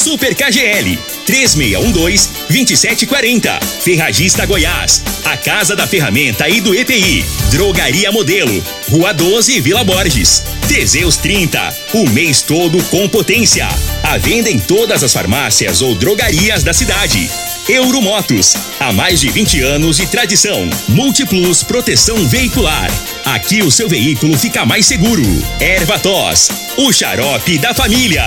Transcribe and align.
Super 0.00 0.34
KGL 0.34 0.98
3612-2740. 1.26 3.62
Ferragista 3.82 4.46
Goiás, 4.46 5.02
a 5.26 5.36
Casa 5.36 5.76
da 5.76 5.86
Ferramenta 5.86 6.48
e 6.48 6.58
do 6.58 6.74
EPI. 6.74 7.22
Drogaria 7.50 8.10
Modelo, 8.10 8.64
Rua 8.88 9.12
12, 9.12 9.60
Vila 9.60 9.84
Borges. 9.84 10.42
Teseus 10.66 11.18
30, 11.18 11.76
o 11.92 12.08
mês 12.08 12.40
todo 12.40 12.82
com 12.84 13.06
potência. 13.10 13.68
A 14.02 14.16
venda 14.16 14.50
em 14.50 14.58
todas 14.58 15.04
as 15.04 15.12
farmácias 15.12 15.82
ou 15.82 15.94
drogarias 15.94 16.62
da 16.62 16.72
cidade. 16.72 17.30
Euromotos, 17.68 18.54
há 18.80 18.94
mais 18.94 19.20
de 19.20 19.28
20 19.28 19.60
anos 19.60 19.98
de 19.98 20.06
tradição. 20.06 20.66
Multiplus 20.88 21.62
Proteção 21.62 22.26
Veicular. 22.26 22.90
Aqui 23.26 23.62
o 23.62 23.70
seu 23.70 23.86
veículo 23.86 24.38
fica 24.38 24.64
mais 24.64 24.86
seguro. 24.86 25.26
Ervatos, 25.60 26.48
o 26.78 26.90
xarope 26.90 27.58
da 27.58 27.74
família. 27.74 28.26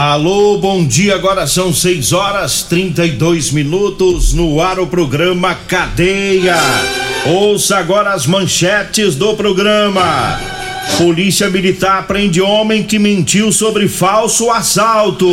Alô, 0.00 0.58
bom 0.58 0.86
dia. 0.86 1.16
Agora 1.16 1.44
são 1.48 1.74
6 1.74 2.12
horas 2.12 2.62
32 2.62 3.50
minutos 3.50 4.32
no 4.32 4.60
ar 4.60 4.78
o 4.78 4.86
programa 4.86 5.56
Cadeia. 5.66 6.54
Ouça 7.26 7.78
agora 7.78 8.12
as 8.12 8.24
manchetes 8.24 9.16
do 9.16 9.34
programa. 9.34 10.38
Polícia 10.98 11.50
Militar 11.50 12.06
prende 12.06 12.40
homem 12.40 12.84
que 12.84 12.96
mentiu 12.96 13.50
sobre 13.50 13.88
falso 13.88 14.52
assalto. 14.52 15.28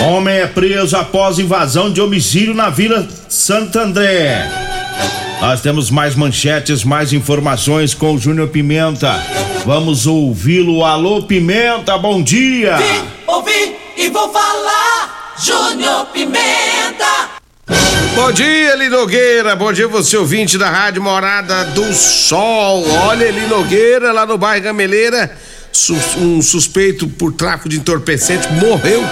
Homem 0.00 0.36
é 0.36 0.46
preso 0.46 0.96
após 0.96 1.40
invasão 1.40 1.92
de 1.92 2.00
homicídio 2.00 2.54
na 2.54 2.70
Vila 2.70 3.08
Santo 3.28 3.80
André. 3.80 4.48
Nós 5.40 5.60
temos 5.60 5.90
mais 5.90 6.14
manchetes, 6.14 6.84
mais 6.84 7.12
informações 7.12 7.94
com 7.94 8.14
o 8.14 8.18
Júnior 8.18 8.46
Pimenta. 8.46 9.20
Vamos 9.66 10.06
ouvi-lo. 10.06 10.84
Alô, 10.84 11.24
Pimenta, 11.24 11.98
bom 11.98 12.22
dia. 12.22 12.76
Vim, 12.76 13.02
ouvi 13.26 13.76
e 13.96 14.08
vou 14.10 14.32
falar. 14.32 15.34
Júnior 15.42 16.06
Pimenta. 16.12 17.30
Bom 18.14 18.30
dia, 18.30 18.74
Eli 18.74 18.88
Nogueira. 18.88 19.56
Bom 19.56 19.72
dia, 19.72 19.88
você 19.88 20.16
ouvinte 20.16 20.56
da 20.56 20.70
Rádio 20.70 21.02
Morada 21.02 21.64
do 21.64 21.92
Sol. 21.92 22.88
Olha, 23.08 23.24
Eli 23.24 23.44
Nogueira, 23.48 24.12
lá 24.12 24.24
no 24.24 24.38
bairro 24.38 24.62
Gameleira, 24.62 25.36
um 26.18 26.42
suspeito 26.42 27.08
por 27.08 27.32
tráfico 27.32 27.68
de 27.68 27.76
entorpecente 27.76 28.46
morreu 28.52 29.02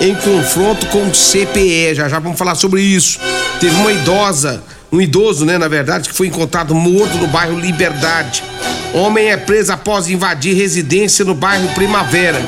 em 0.00 0.14
confronto 0.14 0.86
com 0.86 1.06
o 1.06 1.10
CPE. 1.10 1.94
Já 1.94 2.08
já 2.08 2.18
vamos 2.18 2.38
falar 2.38 2.54
sobre 2.54 2.82
isso. 2.82 3.18
Teve 3.60 3.74
uma 3.76 3.92
idosa 3.92 4.62
um 4.94 5.00
idoso, 5.00 5.44
né, 5.44 5.58
na 5.58 5.66
verdade, 5.66 6.08
que 6.08 6.14
foi 6.14 6.28
encontrado 6.28 6.72
morto 6.72 7.18
no 7.18 7.26
bairro 7.26 7.58
Liberdade. 7.58 8.44
Homem 8.92 9.28
é 9.28 9.36
preso 9.36 9.72
após 9.72 10.08
invadir 10.08 10.54
residência 10.54 11.24
no 11.24 11.34
bairro 11.34 11.68
Primavera. 11.74 12.40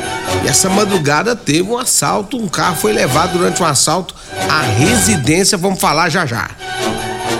E 0.45 0.49
essa 0.49 0.69
madrugada 0.69 1.35
teve 1.35 1.63
um 1.63 1.77
assalto, 1.77 2.37
um 2.37 2.47
carro 2.47 2.77
foi 2.77 2.93
levado 2.93 3.33
durante 3.33 3.61
um 3.61 3.67
assalto 3.67 4.15
à 4.49 4.61
residência, 4.61 5.59
vamos 5.59 5.81
falar 5.81 6.09
já 6.09 6.25
já. 6.25 6.49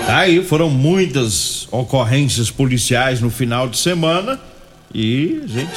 Aí 0.09 0.43
foram 0.43 0.69
muitas 0.69 1.69
ocorrências 1.71 2.51
policiais 2.51 3.21
no 3.21 3.29
final 3.29 3.69
de 3.69 3.77
semana 3.77 4.37
e 4.93 5.41
a 5.43 5.47
gente 5.47 5.71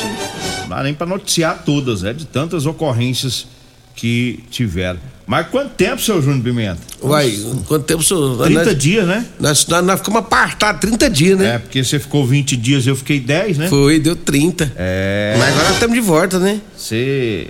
não 0.61 0.69
dá 0.69 0.83
nem 0.83 0.95
para 0.95 1.07
noticiar 1.07 1.63
todas, 1.65 2.03
né? 2.03 2.13
De 2.13 2.25
tantas 2.27 2.67
ocorrências 2.67 3.47
que 3.95 4.41
tiveram. 4.51 4.99
Mas 5.27 5.47
quanto 5.49 5.71
tempo, 5.75 6.01
seu 6.01 6.21
Júnior 6.21 6.43
Pimenta? 6.43 6.81
Uai, 7.03 7.39
quanto 7.69 7.85
tempo, 7.85 8.03
senhor? 8.03 8.43
30 8.45 8.65
nós, 8.65 8.79
dias, 8.79 9.07
né? 9.07 9.27
Nós, 9.39 9.67
nós, 9.67 9.85
nós 9.85 9.99
ficamos 10.01 10.21
apartados 10.21 10.81
30 10.81 11.11
dias, 11.11 11.39
né? 11.39 11.55
É, 11.55 11.59
porque 11.59 11.85
você 11.85 11.99
ficou 11.99 12.27
20 12.27 12.57
dias, 12.57 12.87
eu 12.87 12.97
fiquei 12.97 13.21
10, 13.21 13.59
né? 13.59 13.69
Foi, 13.69 14.01
deu 14.01 14.17
30. 14.17 14.73
É. 14.77 15.37
Mas 15.39 15.55
agora 15.55 15.75
estamos 15.75 15.95
de 15.95 16.01
volta, 16.01 16.39
né? 16.39 16.61
Você. 16.77 17.49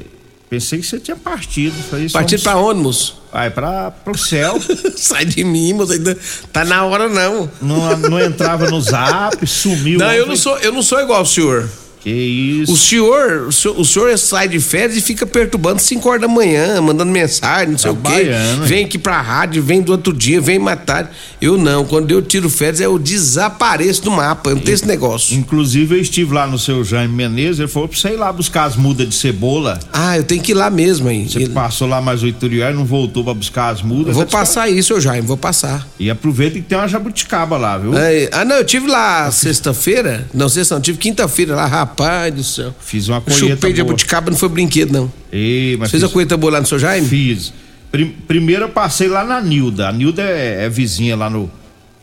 Pensei 0.50 0.81
que 0.81 0.87
você 0.87 0.99
tinha 0.99 1.16
partido. 1.16 1.81
Falei, 1.88 2.11
partido 2.11 2.41
somos... 2.41 2.43
pra 2.43 2.56
onde, 2.56 2.81
moço? 2.81 3.22
Vai 3.33 3.50
pra, 3.50 3.93
pro 3.93 4.19
céu. 4.19 4.61
Sai 4.99 5.25
de 5.25 5.44
mim, 5.44 5.72
moço. 5.75 5.93
Ainda 5.93 6.19
tá 6.53 6.65
na 6.65 6.84
hora, 6.84 7.09
não. 7.09 7.49
Não, 7.62 7.97
não 7.97 8.21
entrava 8.21 8.69
no 8.69 8.81
zap, 8.81 9.47
sumiu. 9.47 9.97
Não, 9.97 10.12
eu 10.12 10.27
não, 10.27 10.34
sou, 10.34 10.59
eu 10.59 10.72
não 10.72 10.83
sou 10.83 11.00
igual 11.00 11.21
ao 11.21 11.25
senhor. 11.27 11.71
Que 12.00 12.11
isso. 12.11 12.72
O 12.72 12.77
senhor, 12.77 13.49
o 13.49 13.53
senhor, 13.53 13.78
o 13.78 13.84
senhor 13.84 14.19
sai 14.19 14.49
de 14.49 14.59
férias 14.59 14.97
e 14.97 15.03
fica 15.03 15.27
perturbando 15.27 15.81
5 15.81 16.09
horas 16.09 16.22
da 16.22 16.28
manhã, 16.28 16.81
mandando 16.81 17.12
mensagem, 17.12 17.72
não 17.72 17.78
sei 17.78 17.93
Trabalhando, 17.93 18.59
o 18.59 18.62
quê. 18.62 18.69
Vem 18.69 18.84
aqui 18.87 18.99
pra 18.99 19.21
rádio, 19.21 19.62
vem 19.62 19.83
do 19.83 19.93
outro 19.93 20.12
dia, 20.12 20.41
vem 20.41 20.59
matar. 20.59 21.12
Eu 21.41 21.59
não, 21.59 21.84
quando 21.84 22.10
eu 22.10 22.22
tiro 22.22 22.49
férias, 22.49 22.81
eu 22.81 22.99
desapareço 22.99 24.03
do 24.03 24.10
mapa, 24.10 24.50
eu 24.50 24.56
não 24.56 24.62
tenho 24.62 24.75
esse 24.75 24.87
negócio. 24.87 25.37
Inclusive, 25.37 25.97
eu 25.97 26.00
estive 26.00 26.33
lá 26.33 26.47
no 26.47 26.59
seu 26.59 26.83
Jaime 26.83 27.15
Menezes, 27.15 27.60
ele 27.60 27.69
falou 27.69 27.89
pra 27.89 27.99
você 27.99 28.09
ir 28.09 28.16
lá 28.16 28.33
buscar 28.33 28.65
as 28.65 28.77
mudas 28.77 29.06
de 29.06 29.15
cebola. 29.15 29.78
Ah, 29.93 30.16
eu 30.16 30.25
tenho 30.25 30.43
que 30.43 30.53
ir 30.53 30.55
lá 30.55 30.71
mesmo 30.71 31.09
aí. 31.09 31.28
Você 31.28 31.41
ele... 31.41 31.50
passou 31.50 31.87
lá 31.87 32.00
mais 32.00 32.22
oito 32.22 32.47
e 32.47 32.72
não 32.72 32.87
voltou 32.87 33.22
pra 33.22 33.34
buscar 33.34 33.69
as 33.69 33.83
mudas. 33.83 34.09
Eu 34.09 34.15
vou 34.15 34.27
passar 34.27 34.71
isso, 34.71 34.89
seu 34.89 35.00
Jaime, 35.00 35.27
vou 35.27 35.37
passar. 35.37 35.87
E 35.99 36.09
aproveita 36.10 36.55
que 36.55 36.62
tem 36.62 36.78
uma 36.78 36.89
jabuticaba 36.89 37.59
lá, 37.59 37.77
viu? 37.77 37.97
É, 37.97 38.31
ah, 38.33 38.44
não, 38.44 38.56
eu 38.56 38.65
tive 38.65 38.87
lá 38.87 39.31
sexta-feira, 39.31 40.27
não, 40.33 40.49
sexta 40.49 40.75
não, 40.75 40.81
tive 40.81 40.97
quinta-feira 40.97 41.55
lá, 41.55 41.66
rapaz 41.66 41.90
do 42.34 42.45
céu. 42.45 42.75
Fiz 42.81 43.09
uma 43.09 43.21
colheita 43.21 43.55
Chupei 43.55 43.73
de 43.73 43.78
jabuticaba, 43.78 44.31
não 44.31 44.39
foi 44.39 44.49
brinquedo, 44.49 44.93
não. 44.93 45.12
Ei, 45.33 45.77
mas 45.78 45.91
Fez 45.91 46.03
fiz... 46.03 46.11
a 46.11 46.12
colheita 46.12 46.37
boa 46.37 46.55
lá 46.55 46.61
no 46.61 46.67
seu 46.67 46.78
Jaime? 46.78 47.06
Fiz. 47.06 47.53
Prim, 47.91 48.15
primeiro 48.27 48.65
eu 48.65 48.69
passei 48.69 49.09
lá 49.09 49.25
na 49.25 49.41
Nilda. 49.41 49.89
A 49.89 49.93
Nilda 49.93 50.23
é, 50.23 50.65
é 50.65 50.69
vizinha 50.69 51.17
lá 51.17 51.28
no, 51.28 51.51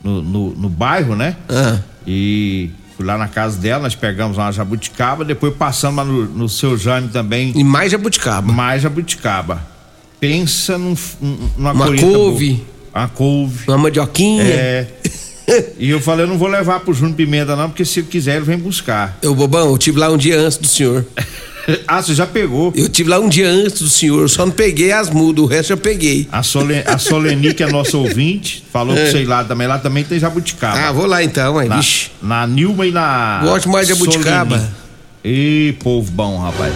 no, 0.03 0.21
no, 0.21 0.49
no 0.55 0.69
bairro, 0.69 1.15
né? 1.15 1.35
Ah. 1.49 1.79
E 2.05 2.69
fui 2.95 3.05
lá 3.05 3.17
na 3.17 3.27
casa 3.27 3.57
dela, 3.57 3.83
nós 3.83 3.95
pegamos 3.95 4.37
uma 4.37 4.51
jabuticaba, 4.51 5.23
depois 5.23 5.53
passamos 5.55 5.97
lá 5.97 6.05
no, 6.05 6.25
no 6.25 6.49
seu 6.49 6.77
Jaime 6.77 7.09
também. 7.09 7.53
E 7.55 7.63
mais 7.63 7.91
jabuticaba. 7.91 8.51
Mais 8.51 8.81
jabuticaba. 8.81 9.61
Pensa 10.19 10.77
num, 10.77 10.95
numa 11.57 11.71
uma 11.71 11.85
couve. 11.95 12.53
Boa. 12.53 12.77
Uma 12.95 13.07
couve. 13.07 13.67
Uma 13.67 13.77
mandioquinha. 13.77 14.43
É. 14.43 14.87
e 15.79 15.89
eu 15.89 16.01
falei, 16.01 16.25
eu 16.25 16.29
não 16.29 16.37
vou 16.37 16.47
levar 16.47 16.79
pro 16.81 16.93
Júnior 16.93 17.15
Pimenta, 17.15 17.55
não, 17.55 17.69
porque 17.69 17.85
se 17.85 17.99
ele 17.99 18.07
quiser, 18.07 18.35
ele 18.35 18.45
vem 18.45 18.57
buscar. 18.57 19.17
Eu, 19.21 19.33
bobão, 19.33 19.69
eu 19.69 19.77
tive 19.77 19.99
lá 19.99 20.09
um 20.09 20.17
dia 20.17 20.39
antes 20.39 20.57
do 20.57 20.67
senhor. 20.67 21.05
ah, 21.87 22.01
você 22.01 22.13
já 22.13 22.27
pegou? 22.27 22.73
Eu 22.75 22.89
tive 22.89 23.09
lá 23.09 23.19
um 23.19 23.29
dia 23.29 23.49
antes 23.49 23.81
do 23.81 23.89
senhor, 23.89 24.21
eu 24.21 24.27
só 24.27 24.45
não 24.45 24.51
peguei 24.51 24.91
as 24.91 25.09
mudas, 25.09 25.43
o 25.43 25.47
resto 25.47 25.73
eu 25.73 25.77
peguei. 25.77 26.27
A, 26.31 26.43
Solen, 26.43 26.83
a 26.85 26.97
Soleni, 26.97 27.53
que 27.53 27.63
é 27.63 27.71
nossa 27.71 27.95
ouvinte, 27.97 28.63
falou 28.71 28.95
é. 28.97 29.05
que 29.05 29.11
sei 29.11 29.25
lá 29.25 29.43
também, 29.43 29.67
lá 29.67 29.79
também 29.79 30.03
tem 30.03 30.19
jabuticaba. 30.19 30.77
Ah, 30.77 30.91
vou 30.91 31.05
lá 31.05 31.23
então, 31.23 31.57
aí, 31.57 31.69
na, 31.69 31.77
vixe. 31.77 32.11
Na 32.21 32.45
Nilma 32.45 32.85
e 32.85 32.91
na. 32.91 33.41
Gosto 33.43 33.69
mais 33.69 33.87
de 33.87 33.93
jabuticaba. 33.93 34.69
Ih, 35.23 35.75
povo 35.79 36.11
bom, 36.11 36.39
rapaz. 36.39 36.73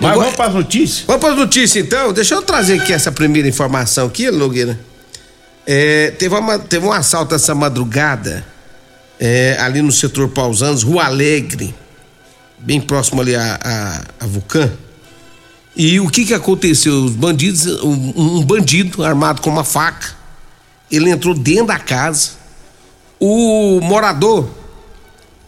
Mas 0.00 0.14
vamos 0.14 0.34
para 0.34 0.46
as 0.46 0.54
notícias? 0.54 1.04
Vamos 1.06 1.20
para 1.20 1.32
as 1.32 1.38
notícias 1.38 1.84
então. 1.84 2.12
Deixa 2.12 2.34
eu 2.34 2.40
trazer 2.40 2.80
aqui 2.80 2.92
essa 2.92 3.12
primeira 3.12 3.46
informação 3.46 4.06
aqui, 4.06 4.30
Nogueira. 4.30 4.89
É, 5.72 6.10
teve, 6.10 6.34
uma, 6.34 6.58
teve 6.58 6.84
um 6.84 6.90
assalto 6.90 7.32
essa 7.32 7.54
madrugada 7.54 8.44
é, 9.20 9.56
ali 9.60 9.80
no 9.80 9.92
setor 9.92 10.28
Pausanos, 10.28 10.82
Rua 10.82 11.04
Alegre, 11.04 11.72
bem 12.58 12.80
próximo 12.80 13.20
ali 13.20 13.36
a, 13.36 13.56
a, 13.62 14.24
a 14.24 14.26
Vulcã. 14.26 14.68
E 15.76 16.00
o 16.00 16.08
que 16.08 16.26
que 16.26 16.34
aconteceu? 16.34 17.04
Os 17.04 17.12
bandidos, 17.12 17.66
um, 17.84 18.12
um 18.16 18.44
bandido 18.44 19.04
armado 19.04 19.40
com 19.40 19.48
uma 19.48 19.62
faca, 19.62 20.12
ele 20.90 21.08
entrou 21.08 21.34
dentro 21.34 21.66
da 21.66 21.78
casa. 21.78 22.30
O 23.20 23.78
morador 23.80 24.50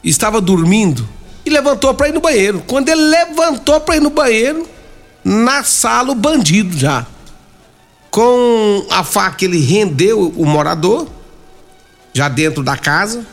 estava 0.05 0.41
dormindo 0.41 1.09
e 1.45 1.51
levantou 1.51 1.93
para 1.95 2.11
ir 2.11 2.13
no 2.13 2.21
banheiro. 2.21 2.63
Quando 2.69 2.89
ele 2.91 3.03
levantou 3.03 3.81
para 3.81 3.97
ir 3.97 4.01
no 4.01 4.11
banheiro, 4.11 4.69
na 5.25 5.65
sala 5.65 6.13
o 6.13 6.15
bandido 6.15 6.79
já. 6.79 7.09
Com 8.13 8.87
a 8.91 9.03
faca 9.03 9.43
ele 9.43 9.59
rendeu 9.59 10.35
o 10.37 10.45
morador, 10.45 11.09
já 12.13 12.29
dentro 12.29 12.63
da 12.63 12.77
casa. 12.77 13.27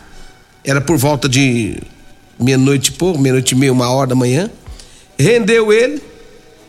Era 0.63 0.79
por 0.79 0.95
volta 0.95 1.27
de 1.27 1.77
meia-noite 2.39 2.95
e 2.97 3.17
meia-noite 3.17 3.53
e 3.53 3.57
meia, 3.57 3.73
uma 3.73 3.89
hora 3.89 4.07
da 4.07 4.15
manhã. 4.15 4.49
Rendeu 5.19 5.73
ele, 5.73 6.01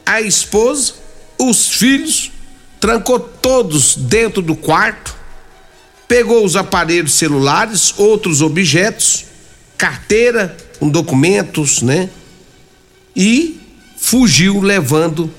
a 0.05 0.21
esposa, 0.21 0.95
os 1.39 1.69
filhos, 1.69 2.33
trancou 2.81 3.21
todos 3.21 3.95
dentro 3.95 4.43
do 4.43 4.57
quarto, 4.57 5.15
pegou 6.09 6.45
os 6.45 6.57
aparelhos 6.57 7.13
celulares, 7.13 7.95
outros 7.97 8.43
objetos, 8.43 9.25
carteira 9.79 10.57
com 10.81 10.89
documentos, 10.89 11.81
né? 11.81 12.11
E 13.15 13.61
fugiu 13.97 14.61
levando 14.61 15.33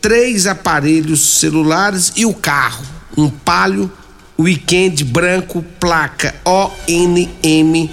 três 0.00 0.46
aparelhos 0.46 1.38
celulares 1.38 2.12
e 2.16 2.24
o 2.24 2.32
carro, 2.32 2.84
um 3.16 3.28
Palio 3.28 3.90
Weekend 4.38 5.04
branco, 5.04 5.64
placa 5.80 6.34
ONM 6.44 7.90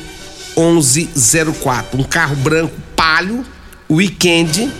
1104, 0.55 1.99
um 1.99 2.03
carro 2.03 2.35
branco 2.35 2.75
Palio 2.95 3.43
Weekend, 3.89 4.71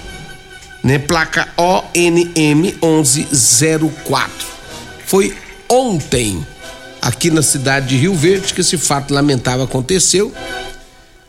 né, 0.84 1.00
placa 1.00 1.48
ONM 1.58 2.76
1104. 2.82 4.48
Foi 5.06 5.36
ontem 5.68 6.46
aqui 7.02 7.30
na 7.30 7.42
cidade 7.42 7.88
de 7.88 7.98
Rio 7.98 8.14
Verde 8.16 8.54
que 8.54 8.62
esse 8.62 8.78
fato 8.78 9.14
lamentável 9.14 9.66
aconteceu, 9.66 10.34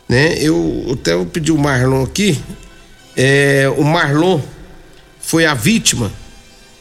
né? 0.09 0.35
Eu 0.39 0.91
até 0.93 1.15
vou 1.15 1.27
pedir 1.27 1.53
o 1.53 1.59
Marlon 1.59 2.05
aqui, 2.05 2.39
é, 3.17 3.71
o 3.77 3.83
Marlon 3.83 4.41
foi 5.27 5.45
a 5.45 5.55
vítima, 5.55 6.13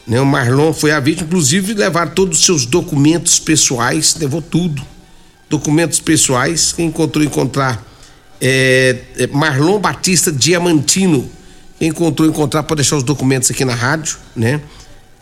né? 0.06 0.20
O 0.20 0.24
Marlon 0.24 0.72
foi 0.72 0.92
a 0.92 1.00
vítima, 1.00 1.26
inclusive 1.26 1.74
levar 1.74 2.14
todos 2.14 2.38
os 2.38 2.44
seus 2.44 2.64
documentos 2.64 3.40
pessoais, 3.40 4.14
levou 4.20 4.40
tudo, 4.40 4.80
documentos 5.50 5.98
pessoais, 5.98 6.72
quem 6.72 6.86
encontrou 6.86 7.24
encontrar 7.24 7.84
é, 8.40 9.00
é 9.18 9.26
Marlon 9.26 9.80
Batista 9.80 10.30
Diamantino, 10.30 11.28
quem 11.76 11.88
encontrou 11.88 12.28
encontrar 12.28 12.62
pode 12.62 12.82
deixar 12.82 12.96
os 12.96 13.02
documentos 13.02 13.50
aqui 13.50 13.64
na 13.64 13.74
rádio, 13.74 14.16
né? 14.36 14.60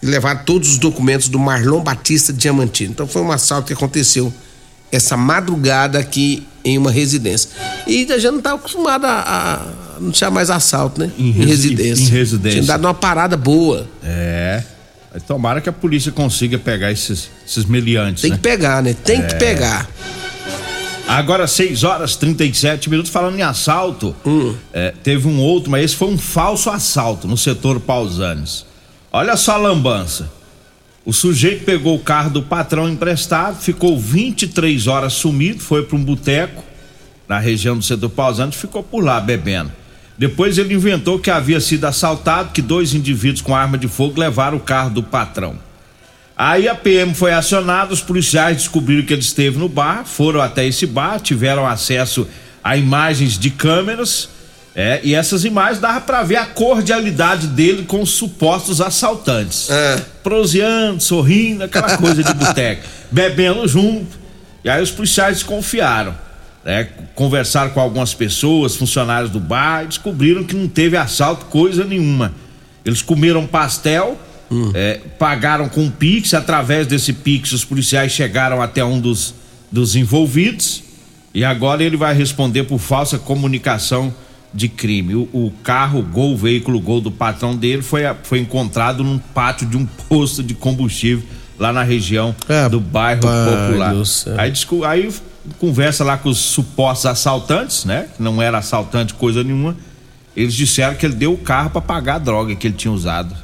E 0.02 0.06
levar 0.06 0.44
todos 0.44 0.72
os 0.72 0.78
documentos 0.78 1.28
do 1.28 1.38
Marlon 1.38 1.80
Batista 1.80 2.30
Diamantino. 2.30 2.90
Então 2.90 3.06
foi 3.06 3.22
um 3.22 3.32
assalto 3.32 3.68
que 3.68 3.72
aconteceu 3.72 4.30
essa 4.92 5.16
madrugada 5.16 5.98
aqui 5.98 6.46
em 6.62 6.76
uma 6.76 6.90
residência. 6.90 7.48
E 7.86 8.06
a 8.12 8.18
gente 8.18 8.32
não 8.32 8.38
está 8.38 8.52
acostumado 8.52 9.06
a, 9.06 9.22
a 9.22 9.83
anunciar 9.96 10.30
mais 10.30 10.50
assalto, 10.50 11.00
né? 11.00 11.10
Em, 11.18 11.28
em 11.28 11.32
residência. 11.32 12.04
Em 12.04 12.08
residência. 12.08 12.60
Tinha 12.60 12.66
dado 12.66 12.84
uma 12.84 12.94
parada 12.94 13.36
boa. 13.36 13.86
É. 14.02 14.62
Tomara 15.26 15.60
que 15.60 15.68
a 15.68 15.72
polícia 15.72 16.10
consiga 16.10 16.58
pegar 16.58 16.90
esses, 16.90 17.30
esses 17.46 17.64
meliantes. 17.64 18.22
Tem 18.22 18.30
né? 18.32 18.36
que 18.36 18.42
pegar, 18.42 18.82
né? 18.82 18.94
Tem 18.94 19.20
é. 19.20 19.26
que 19.26 19.34
pegar. 19.36 19.88
Agora, 21.06 21.46
6 21.46 21.84
horas 21.84 22.16
37 22.16 22.88
minutos, 22.88 23.12
falando 23.12 23.38
em 23.38 23.42
assalto, 23.42 24.14
hum. 24.24 24.54
é, 24.72 24.92
teve 25.02 25.28
um 25.28 25.38
outro, 25.38 25.70
mas 25.70 25.84
esse 25.84 25.96
foi 25.96 26.08
um 26.08 26.18
falso 26.18 26.70
assalto 26.70 27.28
no 27.28 27.36
setor 27.36 27.78
Pausanes. 27.78 28.64
Olha 29.12 29.36
só 29.36 29.52
a 29.52 29.56
lambança. 29.56 30.30
O 31.04 31.12
sujeito 31.12 31.64
pegou 31.64 31.94
o 31.94 32.00
carro 32.00 32.30
do 32.30 32.42
patrão 32.42 32.88
emprestado, 32.88 33.60
ficou 33.60 33.98
23 33.98 34.86
horas 34.86 35.12
sumido, 35.12 35.60
foi 35.60 35.82
para 35.82 35.96
um 35.96 36.02
boteco 36.02 36.64
na 37.28 37.38
região 37.38 37.76
do 37.76 37.84
setor 37.84 38.08
Pausanes, 38.08 38.56
ficou 38.56 38.82
por 38.82 39.04
lá 39.04 39.20
bebendo. 39.20 39.70
Depois 40.16 40.58
ele 40.58 40.74
inventou 40.74 41.18
que 41.18 41.30
havia 41.30 41.60
sido 41.60 41.84
assaltado, 41.86 42.50
que 42.52 42.62
dois 42.62 42.94
indivíduos 42.94 43.42
com 43.42 43.54
arma 43.54 43.76
de 43.76 43.88
fogo 43.88 44.20
levaram 44.20 44.56
o 44.56 44.60
carro 44.60 44.90
do 44.90 45.02
patrão. 45.02 45.58
Aí 46.36 46.68
a 46.68 46.74
PM 46.74 47.14
foi 47.14 47.32
acionada, 47.32 47.92
os 47.92 48.00
policiais 48.00 48.56
descobriram 48.56 49.04
que 49.04 49.12
ele 49.12 49.22
esteve 49.22 49.58
no 49.58 49.68
bar, 49.68 50.04
foram 50.04 50.40
até 50.40 50.66
esse 50.66 50.86
bar, 50.86 51.20
tiveram 51.20 51.66
acesso 51.66 52.26
a 52.62 52.76
imagens 52.76 53.38
de 53.38 53.50
câmeras, 53.50 54.28
é, 54.74 55.00
e 55.04 55.14
essas 55.14 55.44
imagens 55.44 55.78
dava 55.78 56.00
para 56.00 56.24
ver 56.24 56.36
a 56.36 56.46
cordialidade 56.46 57.46
dele 57.46 57.84
com 57.84 58.02
os 58.02 58.10
supostos 58.10 58.80
assaltantes. 58.80 59.70
É. 59.70 60.02
Proseando, 60.22 61.00
sorrindo, 61.00 61.62
aquela 61.62 61.96
coisa 61.96 62.24
de 62.24 62.34
boteca, 62.34 62.82
bebendo 63.10 63.68
junto. 63.68 64.18
E 64.64 64.68
aí 64.68 64.82
os 64.82 64.90
policiais 64.90 65.36
desconfiaram. 65.36 66.23
Né? 66.64 66.88
Conversaram 67.14 67.70
com 67.70 67.80
algumas 67.80 68.14
pessoas, 68.14 68.76
funcionários 68.76 69.30
do 69.30 69.40
bar, 69.40 69.84
e 69.84 69.88
descobriram 69.88 70.44
que 70.44 70.56
não 70.56 70.68
teve 70.68 70.96
assalto, 70.96 71.46
coisa 71.46 71.84
nenhuma. 71.84 72.32
Eles 72.84 73.02
comeram 73.02 73.46
pastel, 73.46 74.18
Hum. 74.50 74.70
É, 74.74 75.00
pagaram 75.18 75.68
com 75.68 75.90
Pix, 75.90 76.34
através 76.34 76.86
desse 76.86 77.12
Pix 77.12 77.50
os 77.52 77.64
policiais 77.64 78.12
chegaram 78.12 78.60
até 78.60 78.84
um 78.84 79.00
dos, 79.00 79.34
dos 79.72 79.96
envolvidos 79.96 80.82
e 81.34 81.44
agora 81.44 81.82
ele 81.82 81.96
vai 81.96 82.14
responder 82.14 82.64
por 82.64 82.78
falsa 82.78 83.18
comunicação 83.18 84.14
de 84.52 84.68
crime. 84.68 85.16
O, 85.16 85.28
o 85.32 85.52
carro, 85.64 85.98
o 85.98 86.02
Gol, 86.02 86.34
o 86.34 86.36
veículo 86.36 86.78
Gol 86.80 87.00
do 87.00 87.10
patrão 87.10 87.56
dele 87.56 87.82
foi, 87.82 88.02
foi 88.22 88.38
encontrado 88.38 89.02
num 89.02 89.18
pátio 89.18 89.66
de 89.66 89.76
um 89.76 89.84
posto 90.08 90.42
de 90.42 90.54
combustível 90.54 91.24
lá 91.58 91.72
na 91.72 91.82
região 91.82 92.34
é, 92.48 92.68
do 92.68 92.78
bairro 92.78 93.22
Popular. 93.22 93.94
Aí, 94.38 94.52
aí 94.86 95.08
conversa 95.58 96.04
lá 96.04 96.16
com 96.16 96.28
os 96.28 96.38
supostos 96.38 97.06
assaltantes, 97.06 97.84
né? 97.84 98.08
Que 98.16 98.22
não 98.22 98.40
era 98.40 98.58
assaltante 98.58 99.14
coisa 99.14 99.42
nenhuma. 99.42 99.76
Eles 100.36 100.54
disseram 100.54 100.94
que 100.94 101.06
ele 101.06 101.14
deu 101.14 101.32
o 101.32 101.38
carro 101.38 101.70
para 101.70 101.80
pagar 101.80 102.16
a 102.16 102.18
droga 102.18 102.54
que 102.54 102.66
ele 102.66 102.74
tinha 102.74 102.92
usado. 102.92 103.34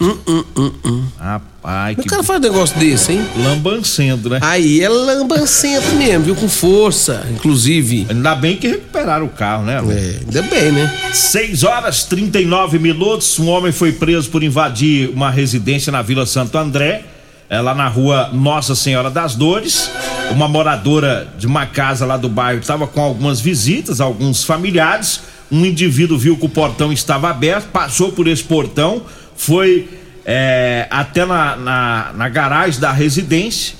Hum, 0.00 0.16
hum, 0.28 0.44
hum, 0.56 0.72
hum. 0.84 1.04
Rapaz, 1.18 1.96
que. 1.96 2.02
O 2.02 2.04
cara 2.04 2.22
faz 2.22 2.38
um 2.38 2.42
negócio 2.42 2.78
desse, 2.78 3.12
hein? 3.12 3.26
Lambancendo, 3.36 4.30
né? 4.30 4.38
Aí 4.42 4.80
é 4.80 4.88
lambancento 4.88 5.88
mesmo, 5.96 6.26
viu? 6.26 6.36
Com 6.36 6.48
força, 6.48 7.26
inclusive. 7.32 8.06
Ainda 8.08 8.36
bem 8.36 8.56
que 8.56 8.68
recuperaram 8.68 9.26
o 9.26 9.28
carro, 9.28 9.64
né? 9.64 9.74
É, 9.76 10.20
ainda 10.24 10.42
bem, 10.42 10.70
né? 10.70 11.10
6 11.12 11.64
horas 11.64 12.04
39 12.04 12.78
minutos. 12.78 13.40
Um 13.40 13.48
homem 13.48 13.72
foi 13.72 13.90
preso 13.90 14.30
por 14.30 14.44
invadir 14.44 15.10
uma 15.10 15.30
residência 15.30 15.90
na 15.90 16.00
Vila 16.00 16.24
Santo 16.26 16.56
André, 16.56 17.04
é 17.50 17.60
lá 17.60 17.74
na 17.74 17.88
rua 17.88 18.30
Nossa 18.32 18.76
Senhora 18.76 19.10
das 19.10 19.34
Dores. 19.34 19.90
Uma 20.30 20.46
moradora 20.46 21.28
de 21.38 21.46
uma 21.46 21.66
casa 21.66 22.04
lá 22.04 22.16
do 22.16 22.28
bairro 22.28 22.60
estava 22.60 22.86
com 22.86 23.00
algumas 23.00 23.40
visitas, 23.40 24.00
alguns 24.00 24.44
familiares. 24.44 25.20
Um 25.50 25.64
indivíduo 25.64 26.18
viu 26.18 26.36
que 26.36 26.44
o 26.44 26.48
portão 26.48 26.92
estava 26.92 27.30
aberto, 27.30 27.68
passou 27.68 28.12
por 28.12 28.28
esse 28.28 28.44
portão 28.44 29.02
foi 29.38 29.88
é, 30.26 30.86
até 30.90 31.24
na, 31.24 31.56
na, 31.56 32.12
na, 32.12 32.28
garagem 32.28 32.80
da 32.80 32.92
residência 32.92 33.76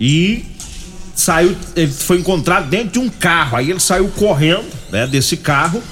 e 0.00 0.44
saiu, 1.14 1.54
ele 1.76 1.92
foi 1.92 2.18
encontrado 2.18 2.70
dentro 2.70 2.92
de 2.92 2.98
um 3.00 3.10
carro. 3.10 3.56
Aí 3.56 3.70
ele 3.70 3.80
saiu 3.80 4.08
correndo 4.08 4.64
né, 4.90 5.06
desse 5.06 5.36
carro. 5.36 5.82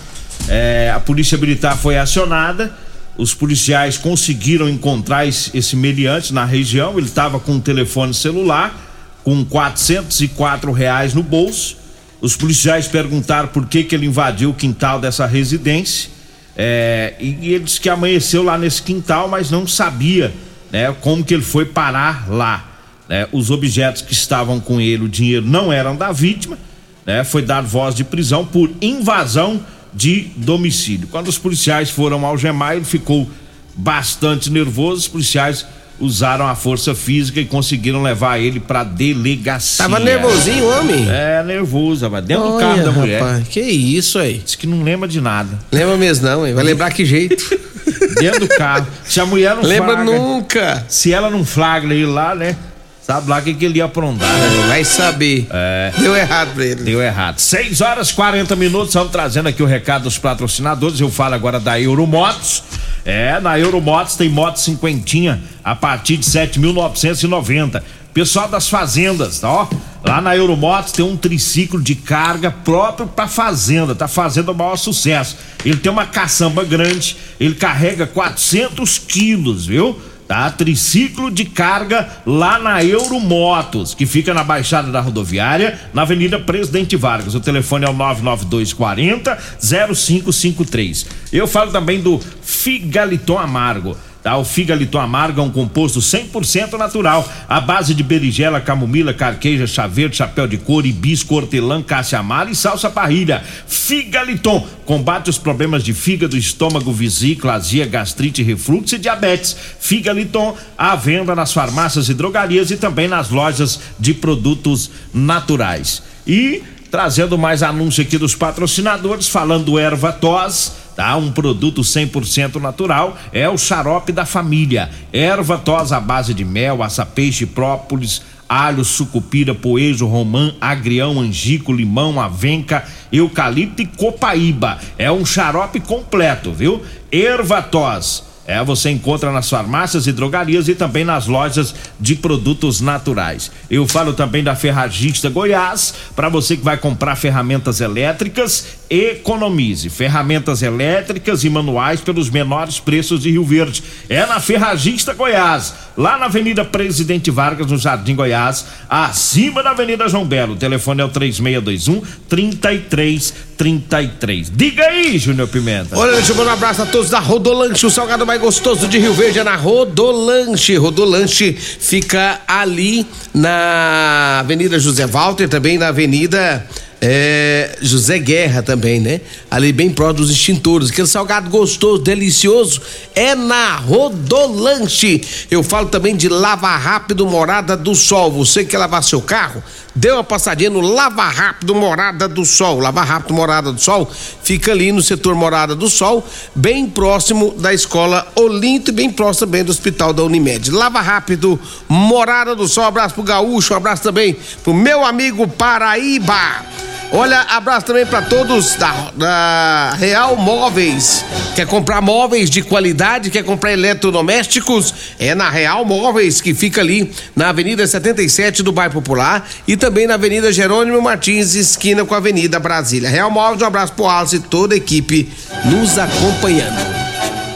É, 0.49 0.91
a 0.95 1.01
polícia 1.01 1.37
militar 1.37 1.77
foi 1.77 1.99
acionada. 1.99 2.73
Os 3.19 3.35
policiais 3.35 3.99
conseguiram 3.99 4.69
encontrar 4.69 5.27
esse, 5.27 5.51
esse 5.53 5.77
meliante 5.77 6.33
na 6.33 6.45
região. 6.45 6.97
Ele 6.97 7.07
estava 7.07 7.39
com 7.39 7.53
um 7.53 7.61
telefone 7.61 8.15
celular 8.15 8.92
com 9.25 9.45
404 9.45 10.73
reais 10.73 11.15
no 11.15 11.23
bolso. 11.23 11.77
Os 12.21 12.37
policiais 12.37 12.87
perguntaram 12.87 13.49
por 13.49 13.67
que, 13.67 13.83
que 13.85 13.95
ele 13.95 14.07
invadiu 14.07 14.51
o 14.51 14.55
quintal 14.55 15.01
dessa 15.01 15.27
residência. 15.27 16.11
É, 16.57 17.15
e, 17.19 17.55
ele 17.55 17.65
disse 17.65 17.81
que 17.81 17.89
amanheceu 17.89 18.43
lá 18.43 18.57
nesse 18.59 18.83
quintal, 18.83 19.29
mas 19.29 19.51
não 19.51 19.67
sabia 19.67 20.33
né, 20.71 20.95
como 21.01 21.25
que 21.25 21.35
ele 21.35 21.43
foi 21.43 21.65
parar 21.65 22.29
lá. 22.29 22.69
Né? 23.09 23.27
Os 23.33 23.51
objetos 23.51 24.03
que 24.03 24.13
estavam 24.13 24.61
com 24.61 24.81
ele, 24.81 25.05
o 25.05 25.09
dinheiro 25.09 25.47
não 25.47 25.73
eram 25.73 25.97
da 25.97 26.13
vítima, 26.13 26.59
né? 27.05 27.25
foi 27.25 27.43
dado 27.43 27.67
voz 27.67 27.95
de 27.95 28.05
prisão 28.05 28.45
por 28.45 28.71
invasão 28.81 29.65
de 29.93 30.31
domicílio. 30.37 31.09
Quando 31.09 31.29
os 31.29 31.39
policiais 31.39 31.91
foram 31.91 32.25
algemar, 32.25 32.77
ele 32.77 32.85
ficou 32.85 33.29
bastante 33.75 34.51
nervoso, 34.51 35.01
os 35.01 35.09
policiais 35.09 35.67
usaram 36.01 36.47
a 36.47 36.55
força 36.55 36.95
física 36.95 37.41
e 37.41 37.45
conseguiram 37.45 38.03
levar 38.03 38.39
ele 38.39 38.59
pra 38.59 38.83
delegacia. 38.85 39.85
Tava 39.85 40.01
nervosinho, 40.01 40.69
homem? 40.69 41.07
É, 41.09 41.43
nervoso, 41.45 42.09
mas 42.11 42.25
dentro 42.25 42.45
Olha, 42.45 42.53
do 42.53 42.59
carro 42.59 42.85
da 42.85 42.93
mulher. 42.93 43.23
Rapaz, 43.23 43.49
que 43.49 43.61
isso 43.61 44.19
aí? 44.19 44.43
Diz 44.45 44.55
que 44.55 44.67
não 44.67 44.83
lembra 44.83 45.09
de 45.09 45.21
nada. 45.21 45.59
Lembra 45.71 45.97
mesmo 45.97 46.27
não, 46.27 46.47
hein? 46.47 46.55
Vai 46.55 46.65
lembrar 46.65 46.91
que 46.91 47.05
jeito? 47.05 47.61
dentro 48.21 48.41
do 48.41 48.49
carro. 48.49 48.87
Se 49.05 49.21
a 49.21 49.27
mulher 49.27 49.55
não 49.55 49.63
Lembra 49.63 49.95
flagra, 49.95 50.05
nunca. 50.05 50.85
Se 50.89 51.13
ela 51.13 51.31
não 51.31 51.45
flagra 51.45 51.95
ele 51.95 52.07
lá, 52.07 52.35
né? 52.35 52.57
Sabe 53.03 53.29
lá 53.29 53.39
o 53.39 53.43
que, 53.43 53.53
que 53.55 53.65
ele 53.65 53.79
ia 53.79 53.85
aprontar. 53.85 54.33
Né? 54.33 54.67
Vai 54.69 54.85
saber. 54.85 55.49
É. 55.51 55.93
Deu 55.99 56.17
errado 56.17 56.55
pra 56.55 56.65
ele. 56.65 56.85
Deu 56.85 57.03
errado. 57.03 57.39
6 57.39 57.81
horas 57.81 58.13
40 58.13 58.55
minutos, 58.55 58.89
estamos 58.89 59.11
trazendo 59.11 59.49
aqui 59.49 59.63
o 59.63 59.67
recado 59.67 60.05
dos 60.05 60.19
patrocinadores. 60.19 61.01
Eu 61.01 61.11
falo 61.11 61.35
agora 61.35 61.59
da 61.59 61.81
Euromotos. 61.81 62.63
É, 63.05 63.41
na 63.41 63.59
Euromotos 63.59 64.17
tem 64.17 64.29
moto 64.29 64.59
cinquentinha 64.59 65.43
a 65.65 65.75
partir 65.75 66.17
de 66.17 66.25
7.990. 66.25 67.83
Pessoal 68.15 68.47
das 68.49 68.69
fazendas, 68.69 69.41
tá, 69.41 69.51
ó. 69.51 69.69
Lá 70.05 70.21
na 70.21 70.37
Euromotos 70.37 70.93
tem 70.93 71.05
um 71.05 71.17
triciclo 71.17 71.81
de 71.81 71.95
carga 71.95 72.51
próprio 72.51 73.07
para 73.07 73.29
fazenda, 73.29 73.95
tá 73.95 74.07
fazendo 74.09 74.51
o 74.51 74.55
maior 74.55 74.77
sucesso. 74.77 75.37
Ele 75.65 75.77
tem 75.77 75.91
uma 75.91 76.07
caçamba 76.07 76.65
grande, 76.65 77.17
ele 77.39 77.55
carrega 77.55 78.07
400 78.07 78.99
quilos, 78.99 79.65
viu? 79.65 79.99
Tá? 80.33 80.51
Triciclo 80.51 81.31
de 81.31 81.45
carga 81.45 82.09
lá 82.25 82.59
na 82.59 82.83
Euromotos, 82.83 83.93
que 83.93 84.07
fica 84.07 84.33
na 84.33 84.43
Baixada 84.43 84.91
da 84.91 84.99
Rodoviária, 84.99 85.79
na 85.93 86.03
Avenida 86.03 86.41
Presidente 86.41 86.97
Vargas. 86.97 87.35
O 87.35 87.41
telefone 87.41 87.85
é 87.85 87.91
o 87.91 87.93
99240 87.93 89.39
0553. 89.61 91.07
Eu 91.31 91.47
falo 91.47 91.71
também 91.71 92.01
do 92.01 92.19
Figaliton 92.41 93.37
Amargo. 93.37 93.95
Tá? 94.23 94.37
O 94.37 94.45
figaliton 94.45 95.01
amargo 95.01 95.41
é 95.41 95.45
um 95.45 95.51
composto 95.51 95.99
100% 95.99 96.75
natural, 96.75 97.29
à 97.49 97.61
base 97.61 97.93
de 97.93 98.05
berigela, 98.05 98.61
camomila, 98.61 99.13
carqueja, 99.13 99.67
chá 99.67 99.89
verde, 99.89 100.17
chapéu 100.17 100.47
de 100.47 100.57
couro, 100.57 100.87
hibisco, 100.87 101.35
hortelã, 101.35 101.83
caça-amara 101.83 102.49
e 102.49 102.55
salsa 102.55 102.89
parrilha. 102.89 103.43
Figaliton 103.67 104.65
combate 104.87 105.29
os 105.29 105.39
problemas 105.39 105.83
de 105.83 105.93
fígado, 105.93 106.37
estômago, 106.37 106.93
vesícula, 106.93 107.55
azia, 107.55 107.85
gastrite, 107.85 108.45
refluxo 108.45 108.95
e 108.95 108.99
diabetes. 108.99 109.57
Figaliton 109.81 110.57
à 110.79 110.95
venda 110.95 111.35
nas 111.35 111.53
farmácias 111.53 112.09
e 112.09 112.15
drogarias 112.15 112.71
e 112.71 112.77
também 112.77 113.09
nas 113.09 113.29
lojas 113.31 113.81
de 113.99 114.15
produtos 114.15 114.89
naturais. 115.13 116.01
E 116.25 116.63
trazendo 116.93 117.39
mais 117.39 117.63
anúncio 117.63 118.03
aqui 118.03 118.19
dos 118.19 118.37
patrocinadores, 118.37 119.27
falando 119.27 119.65
do 119.65 119.79
erva 119.79 120.13
tos 120.13 120.82
tá? 120.95 121.17
Um 121.17 121.33
produto 121.33 121.83
100% 121.83 122.61
natural 122.61 123.17
é 123.33 123.49
o 123.49 123.59
xarope 123.59 124.13
da 124.13 124.27
família. 124.27 124.91
Erva 125.13 125.59
tos 125.59 125.93
à 125.93 126.01
base 126.01 126.35
de 126.35 126.45
mel, 126.45 126.83
açapeixe, 126.83 127.47
própolis, 127.47 128.23
alho, 128.49 128.85
sucupira, 128.85 129.55
poejo, 129.55 130.07
romã, 130.07 130.55
agrião, 130.61 131.21
angico, 131.21 131.73
limão, 131.73 132.21
avenca, 132.21 132.85
eucalipto 133.11 133.83
e 133.83 133.87
copaíba. 133.87 134.79
É 134.99 135.11
um 135.11 135.25
xarope 135.25 135.81
completo, 135.81 136.53
viu? 136.53 136.83
Ervatos 137.11 138.32
é, 138.47 138.63
você 138.65 138.91
encontra 138.91 139.31
nas 139.31 139.49
farmácias 139.49 140.07
e 140.07 140.13
drogarias 140.13 140.69
e 140.69 140.75
também 140.75 141.05
nas 141.05 141.27
lojas 141.27 141.75
de 142.01 142.17
produtos 142.17 142.81
naturais. 142.81 143.53
Eu 143.71 143.87
falo 143.87 144.13
também 144.13 144.43
da 144.43 144.57
Ferragista 144.57 145.31
Goiás, 145.31 145.95
para 146.17 146.29
você 146.29 146.57
que 146.57 146.65
vai 146.65 146.77
comprar 146.77 147.15
ferramentas 147.15 147.81
elétricas, 147.81 148.67
economize. 148.91 149.89
Ferramentas 149.89 150.61
elétricas 150.61 151.45
e 151.45 151.51
manuais 151.51 152.01
pelos 152.01 152.29
menores 152.29 152.81
preços 152.81 153.23
de 153.23 153.31
Rio 153.31 153.45
Verde. 153.45 153.85
É 154.09 154.27
na 154.27 154.41
Ferragista 154.41 155.15
Goiás, 155.15 155.73
lá 155.97 156.19
na 156.19 156.27
Avenida 156.27 156.65
Presidente 156.65 157.31
Vargas, 157.31 157.71
no 157.71 157.79
Jardim 157.79 158.17
Goiás, 158.17 158.67
acima 158.91 159.63
da 159.63 159.71
Avenida 159.71 160.09
João 160.09 160.27
Belo. 160.27 160.55
O 160.55 160.57
telefone 160.57 161.01
é 161.01 161.05
o 161.05 161.09
3621 161.09 162.03
3333. 162.29 164.53
Diga 164.55 164.85
aí, 164.85 165.17
Júnior 165.17 165.49
Pimenta. 165.49 165.97
Olha, 165.97 166.13
deixa 166.13 166.33
eu 166.33 166.37
mandar 166.37 166.51
um 166.51 166.55
abraço 166.55 166.83
a 166.83 166.87
todos 166.87 167.09
da 167.09 167.21
Rodolanche, 167.21 167.87
o 167.87 167.91
salgado 167.91 168.27
mais 168.33 168.41
gostoso 168.41 168.89
de 168.89 168.99
Rio 168.99 169.13
Verde 169.13 169.41
é 169.41 169.45
na 169.45 169.57
Rodolanche. 169.57 170.75
Rodolanche 170.79 171.53
fica 171.53 172.41
ali 172.49 173.07
na 173.35 174.39
Avenida 174.41 174.79
José 174.79 175.07
Walter, 175.07 175.51
também 175.51 175.77
na 175.77 175.89
Avenida 175.89 176.67
é, 177.05 177.79
José 177.83 178.17
Guerra 178.17 178.63
também, 178.63 179.01
né? 179.01 179.21
Ali 179.51 179.73
bem 179.73 179.91
próximo 179.91 180.19
dos 180.19 180.31
extintores. 180.31 180.89
Aquele 180.89 181.09
salgado 181.09 181.51
gostoso, 181.51 182.01
delicioso, 182.01 182.81
é 183.13 183.35
na 183.35 183.75
Rodolanche. 183.75 185.21
Eu 185.51 185.65
falo 185.65 185.89
também 185.89 186.15
de 186.15 186.29
Lava 186.29 186.69
Rápido 186.77 187.27
Morada 187.27 187.77
do 187.77 187.93
Sol. 187.97 188.31
Você 188.31 188.65
quer 188.65 188.79
lavar 188.79 189.03
seu 189.03 189.21
carro? 189.21 189.61
Dê 189.97 190.13
uma 190.13 190.23
passadinha 190.23 190.71
no 190.71 190.81
Lava 190.81 191.25
Rápido 191.25 191.75
Morada 191.75 192.29
do 192.29 192.45
Sol. 192.45 192.79
Lava 192.79 193.03
Rápido 193.03 193.35
Morada 193.35 193.73
do 193.73 193.81
Sol 193.81 194.09
fica 194.45 194.71
ali 194.71 194.93
no 194.93 195.03
setor 195.03 195.35
Morada 195.35 195.75
do 195.75 195.91
Sol, 195.91 196.25
bem 196.55 196.87
próximo 196.87 197.53
da 197.59 197.75
escola 197.75 198.31
Olinto 198.37 198.93
e 198.93 198.95
bem 198.95 199.11
próximo 199.11 199.49
também 199.49 199.65
do 199.65 199.73
hospital 199.73 200.13
da 200.13 200.23
Unimed. 200.23 200.71
Lava 200.71 201.01
Rápido 201.01 201.59
Morada 201.89 202.55
do 202.55 202.69
Sol. 202.69 202.85
Um 202.85 202.87
abraço 202.87 203.17
pro 203.17 203.25
Gaúcho, 203.25 203.75
um 203.75 203.77
abraço 203.77 204.05
também 204.05 204.37
pro 204.63 204.73
meu 204.73 205.05
amigo 205.05 205.49
Paraíba. 205.49 206.92
Olha, 207.15 207.43
abraço 207.43 207.85
também 207.85 208.07
para 208.07 208.23
todos 208.23 208.75
da, 208.77 209.13
da, 209.15 209.95
Real 209.99 210.35
Móveis. 210.35 211.23
Quer 211.55 211.67
comprar 211.67 212.01
móveis 212.01 212.49
de 212.49 212.63
qualidade? 212.63 213.31
Quer 213.31 213.45
comprar 213.45 213.71
eletrodomésticos? 213.71 214.95
É 215.19 215.35
na 215.35 215.51
Real 215.51 215.85
Móveis, 215.85 216.41
que 216.41 216.55
fica 216.55 216.81
ali 216.81 217.13
na 217.37 217.51
Avenida 217.51 217.87
77 217.87 218.63
do 218.63 218.73
Bairro 218.73 218.95
Popular 218.95 219.47
e 219.69 219.77
também 219.77 220.07
na 220.07 220.15
Avenida 220.15 220.51
Jerônimo 220.51 221.03
Martins, 221.03 221.55
esquina 221.55 222.03
com 222.03 222.15
a 222.15 222.17
Avenida 222.17 222.59
Brasília. 222.59 223.11
Real 223.11 223.31
Móveis, 223.31 223.61
um 223.61 223.67
abraço 223.67 223.93
pro 223.93 224.07
Alce 224.07 224.37
e 224.37 224.41
toda 224.41 224.73
a 224.73 224.79
equipe 224.79 225.31
nos 225.67 225.99
acompanhando. 225.99 226.81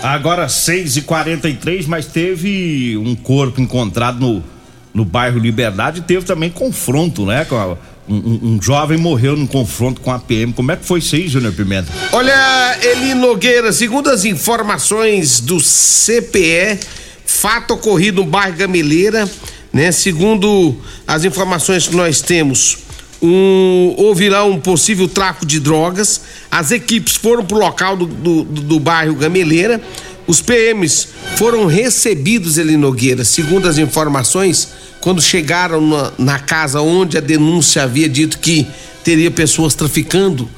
Agora 0.02 0.50
6 0.50 0.98
e 0.98 1.00
43 1.00 1.86
mas 1.86 2.04
teve 2.04 2.94
um 2.98 3.16
corpo 3.16 3.58
encontrado 3.58 4.20
no, 4.20 4.44
no 4.92 5.04
bairro 5.06 5.38
Liberdade, 5.38 6.02
teve 6.02 6.26
também 6.26 6.50
confronto, 6.50 7.24
né? 7.24 7.46
Com 7.46 7.56
a 7.56 7.95
um, 8.08 8.54
um, 8.54 8.62
jovem 8.62 8.96
morreu 8.98 9.36
num 9.36 9.46
confronto 9.46 10.00
com 10.00 10.10
a 10.10 10.18
PM. 10.18 10.52
Como 10.52 10.70
é 10.70 10.76
que 10.76 10.84
foi 10.84 11.00
isso 11.00 11.14
aí, 11.14 11.28
Júnior 11.28 11.52
Pimenta? 11.52 11.92
Olha, 12.12 12.78
Eli 12.82 13.14
Nogueira, 13.14 13.72
segundo 13.72 14.08
as 14.08 14.24
informações 14.24 15.40
do 15.40 15.58
CPE, 15.60 16.78
fato 17.24 17.74
ocorrido 17.74 18.22
no 18.22 18.30
bairro 18.30 18.56
Gameleira, 18.56 19.28
né? 19.72 19.90
Segundo 19.92 20.76
as 21.06 21.24
informações 21.24 21.88
que 21.88 21.96
nós 21.96 22.20
temos, 22.20 22.78
um, 23.20 23.94
houve 23.96 24.28
lá 24.28 24.44
um 24.44 24.60
possível 24.60 25.08
tráfico 25.08 25.46
de 25.46 25.58
drogas. 25.58 26.20
As 26.50 26.70
equipes 26.70 27.16
foram 27.16 27.44
pro 27.44 27.58
local 27.58 27.96
do, 27.96 28.06
do, 28.06 28.44
do 28.44 28.80
bairro 28.80 29.14
Gameleira. 29.14 29.80
Os 30.26 30.40
PMs 30.40 31.08
foram 31.36 31.66
recebidos, 31.66 32.58
Eli 32.58 32.76
Nogueira, 32.76 33.24
segundo 33.24 33.68
as 33.68 33.78
informações 33.78 34.68
quando 35.00 35.22
chegaram 35.22 35.80
na, 35.80 36.12
na 36.18 36.38
casa 36.38 36.80
onde 36.80 37.16
a 37.16 37.20
denúncia 37.20 37.84
havia 37.84 38.08
dito 38.08 38.38
que 38.38 38.66
teria 39.04 39.30
pessoas 39.30 39.74
traficando, 39.74 40.50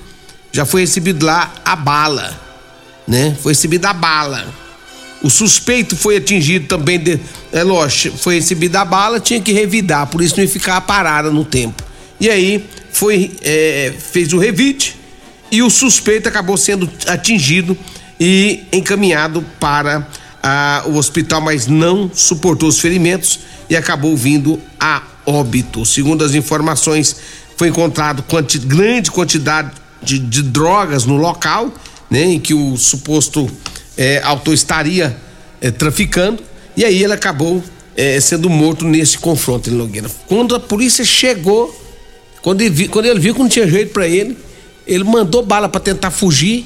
já 0.51 0.65
foi 0.65 0.81
recebido 0.81 1.27
lá 1.27 1.53
a 1.65 1.77
bala, 1.77 2.41
né? 3.07 3.37
Foi 3.43 3.53
recebida 3.53 3.91
a 3.91 3.93
bala. 3.93 4.49
O 5.23 5.29
suspeito 5.29 5.97
foi 5.97 6.17
atingido 6.17 6.67
também, 6.67 6.99
de, 6.99 7.21
é 7.53 7.63
lógico, 7.63 8.17
foi 8.17 8.37
recebida 8.37 8.81
a 8.81 8.85
bala, 8.85 9.21
tinha 9.21 9.41
que 9.41 9.53
revidar, 9.53 10.07
por 10.07 10.23
isso 10.23 10.37
não 10.37 10.45
ia 10.45 10.49
ficar 10.49 10.81
parada 10.81 11.31
no 11.31 11.45
tempo. 11.45 11.83
E 12.19 12.31
aí 12.31 12.65
foi 12.91 13.33
é, 13.43 13.93
fez 13.99 14.33
o 14.33 14.39
revide 14.39 14.97
e 15.51 15.63
o 15.63 15.69
suspeito 15.69 16.29
acabou 16.29 16.57
sendo 16.57 16.91
atingido 17.07 17.77
e 18.19 18.65
encaminhado 18.73 19.45
para 19.61 20.07
ah, 20.43 20.85
o 20.87 20.97
hospital, 20.97 21.41
mas 21.41 21.67
não 21.67 22.11
suportou 22.13 22.69
os 22.69 22.81
ferimentos 22.81 23.41
e 23.69 23.77
acabou 23.77 24.17
vindo 24.17 24.61
a 24.79 25.03
óbito. 25.27 25.85
Segundo 25.85 26.25
as 26.25 26.35
informações, 26.35 27.17
foi 27.57 27.69
encontrado 27.69 28.23
quanti, 28.23 28.59
grande 28.59 29.11
quantidade 29.11 29.73
de, 30.03 30.19
de, 30.19 30.43
drogas 30.43 31.05
no 31.05 31.17
local, 31.17 31.73
né, 32.11 32.25
em 32.25 32.41
que 32.41 32.55
o 32.55 32.77
suposto 32.77 33.51
é, 33.97 34.21
autor 34.23 34.55
estaria 34.55 35.17
é, 35.61 35.71
traficando, 35.71 36.43
e 36.77 36.85
aí 36.85 37.03
ele 37.03 37.13
acabou 37.13 37.63
é, 37.97 38.21
sendo 38.21 38.49
morto 38.49 38.85
nesse 38.85 39.19
confronto 39.19 39.69
em 39.69 39.73
Nogueira. 39.73 40.09
Quando 40.27 40.55
a 40.55 40.61
polícia 40.61 41.05
chegou, 41.05 41.77
quando 42.41 42.61
ele, 42.61 42.71
viu, 42.71 42.89
quando 42.89 43.07
ele 43.07 43.19
viu 43.19 43.35
que 43.35 43.41
não 43.41 43.49
tinha 43.49 43.69
jeito 43.69 43.93
para 43.93 44.07
ele, 44.07 44.39
ele 44.87 45.05
mandou 45.05 45.45
bala 45.45 45.69
para 45.69 45.81
tentar 45.81 46.11
fugir 46.11 46.65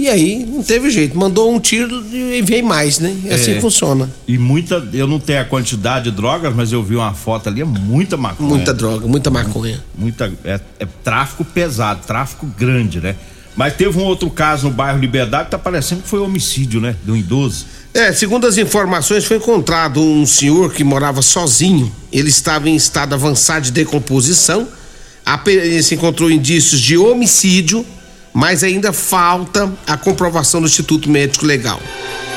e 0.00 0.08
aí 0.08 0.46
não 0.46 0.62
teve 0.62 0.90
jeito, 0.90 1.16
mandou 1.16 1.54
um 1.54 1.60
tiro 1.60 2.04
e 2.12 2.40
veio 2.42 2.64
mais, 2.64 2.98
né? 2.98 3.14
É 3.26 3.34
assim 3.34 3.54
que 3.54 3.60
funciona. 3.60 4.10
E 4.26 4.38
muita, 4.38 4.82
eu 4.92 5.06
não 5.06 5.20
tenho 5.20 5.40
a 5.40 5.44
quantidade 5.44 6.10
de 6.10 6.16
drogas, 6.16 6.54
mas 6.54 6.72
eu 6.72 6.82
vi 6.82 6.96
uma 6.96 7.12
foto 7.12 7.48
ali, 7.48 7.60
é 7.60 7.64
muita 7.64 8.16
maconha. 8.16 8.48
Muita 8.48 8.72
droga, 8.72 9.06
muita 9.06 9.30
maconha. 9.30 9.82
Muita, 9.96 10.32
é, 10.44 10.58
é 10.78 10.86
tráfico 11.04 11.44
pesado, 11.44 12.00
tráfico 12.06 12.46
grande, 12.46 13.00
né? 13.00 13.14
Mas 13.56 13.74
teve 13.74 13.98
um 13.98 14.04
outro 14.04 14.30
caso 14.30 14.68
no 14.68 14.72
bairro 14.72 14.98
Liberdade, 14.98 15.50
tá 15.50 15.58
parecendo 15.58 16.02
que 16.02 16.08
foi 16.08 16.20
homicídio, 16.20 16.80
né? 16.80 16.96
De 17.04 17.10
um 17.10 17.16
idoso. 17.16 17.66
É, 17.92 18.12
segundo 18.12 18.46
as 18.46 18.56
informações, 18.56 19.24
foi 19.24 19.36
encontrado 19.36 20.00
um 20.00 20.24
senhor 20.24 20.72
que 20.72 20.82
morava 20.82 21.20
sozinho. 21.20 21.92
Ele 22.12 22.28
estava 22.28 22.70
em 22.70 22.76
estado 22.76 23.14
avançado 23.14 23.64
de 23.66 23.72
decomposição. 23.72 24.66
Se 25.82 25.94
encontrou 25.94 26.30
indícios 26.30 26.80
de 26.80 26.96
homicídio 26.96 27.84
mas 28.32 28.62
ainda 28.62 28.92
falta 28.92 29.72
a 29.86 29.96
comprovação 29.96 30.60
do 30.60 30.66
Instituto 30.66 31.10
Médico 31.10 31.46
Legal. 31.46 31.80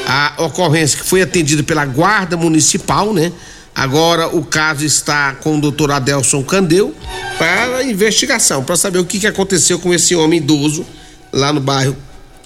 A 0.08 0.34
ocorrência 0.40 1.00
que 1.00 1.06
foi 1.06 1.22
atendida 1.22 1.64
pela 1.64 1.86
Guarda 1.86 2.36
Municipal, 2.36 3.14
né? 3.14 3.32
Agora 3.76 4.28
o 4.28 4.44
caso 4.44 4.86
está 4.86 5.34
com 5.34 5.58
o 5.58 5.62
doutor 5.62 5.92
Adelson 5.92 6.44
Candeu 6.44 6.96
para 7.38 7.84
investigação, 7.84 8.64
para 8.64 8.76
saber 8.76 9.00
o 9.00 9.06
que, 9.06 9.26
aconteceu 9.26 9.80
com 9.80 9.94
esse 9.94 10.16
homem 10.16 10.38
idoso 10.40 10.86
lá 11.32 11.52
no 11.52 11.60
bairro 11.60 11.96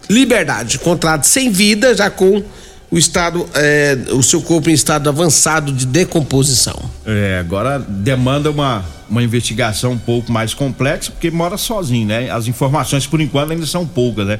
Liberdade. 0.09 0.77
Encontrado 0.77 1.25
sem 1.25 1.51
vida, 1.51 1.93
já 1.93 2.09
com 2.09 2.41
o 2.89 2.97
estado, 2.97 3.47
é, 3.53 3.97
o 4.11 4.23
seu 4.23 4.41
corpo 4.41 4.69
em 4.69 4.73
estado 4.73 5.09
avançado 5.09 5.71
de 5.71 5.85
decomposição. 5.85 6.89
É, 7.05 7.37
agora 7.39 7.79
demanda 7.79 8.49
uma, 8.49 8.83
uma 9.09 9.21
investigação 9.21 9.91
um 9.91 9.97
pouco 9.97 10.31
mais 10.31 10.53
complexa, 10.53 11.11
porque 11.11 11.29
mora 11.29 11.57
sozinho, 11.57 12.07
né? 12.07 12.29
As 12.29 12.47
informações 12.47 13.05
por 13.05 13.19
enquanto 13.19 13.51
ainda 13.51 13.65
são 13.65 13.85
poucas, 13.85 14.25
né? 14.25 14.39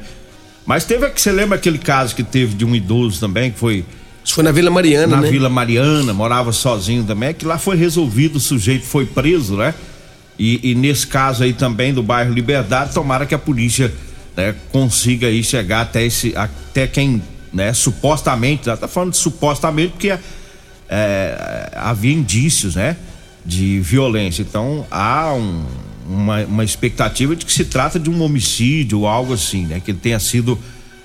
Mas 0.64 0.84
teve, 0.84 1.10
você 1.14 1.32
lembra 1.32 1.56
aquele 1.56 1.78
caso 1.78 2.14
que 2.14 2.22
teve 2.22 2.54
de 2.54 2.64
um 2.64 2.74
idoso 2.74 3.20
também, 3.20 3.50
que 3.50 3.58
foi 3.58 3.84
isso 4.24 4.34
foi 4.34 4.44
na 4.44 4.52
Vila 4.52 4.70
Mariana, 4.70 5.06
na 5.06 5.16
né? 5.16 5.22
Na 5.22 5.30
Vila 5.30 5.48
Mariana, 5.48 6.12
morava 6.12 6.52
sozinho 6.52 7.02
também, 7.02 7.32
que 7.32 7.46
lá 7.46 7.56
foi 7.56 7.76
resolvido, 7.76 8.36
o 8.36 8.40
sujeito 8.40 8.84
foi 8.84 9.06
preso, 9.06 9.56
né? 9.56 9.74
E, 10.38 10.70
e 10.70 10.74
nesse 10.74 11.06
caso 11.06 11.42
aí 11.42 11.54
também 11.54 11.94
do 11.94 12.02
bairro 12.02 12.32
Liberdade, 12.32 12.92
tomara 12.92 13.24
que 13.24 13.34
a 13.34 13.38
polícia 13.38 13.92
né, 14.36 14.54
consiga 14.70 15.26
aí 15.26 15.42
chegar 15.42 15.80
até 15.80 16.04
esse, 16.04 16.34
até 16.36 16.86
quem 16.86 17.22
né? 17.52 17.72
Supostamente, 17.72 18.66
já 18.66 18.76
tá 18.76 18.88
falando 18.88 19.12
de 19.12 19.18
supostamente 19.18 19.92
porque 19.92 20.18
é, 20.88 21.70
havia 21.74 22.12
indícios, 22.12 22.76
né? 22.76 22.96
De 23.44 23.80
violência. 23.80 24.42
Então 24.42 24.86
há 24.90 25.32
um, 25.32 25.64
uma, 26.08 26.44
uma 26.44 26.64
expectativa 26.64 27.34
de 27.36 27.44
que 27.44 27.52
se 27.52 27.64
trata 27.64 27.98
de 27.98 28.10
um 28.10 28.22
homicídio 28.22 29.00
ou 29.00 29.08
algo 29.08 29.34
assim, 29.34 29.66
né? 29.66 29.80
Que 29.80 29.90
ele 29.90 29.98
tenha 29.98 30.18
sido 30.18 30.58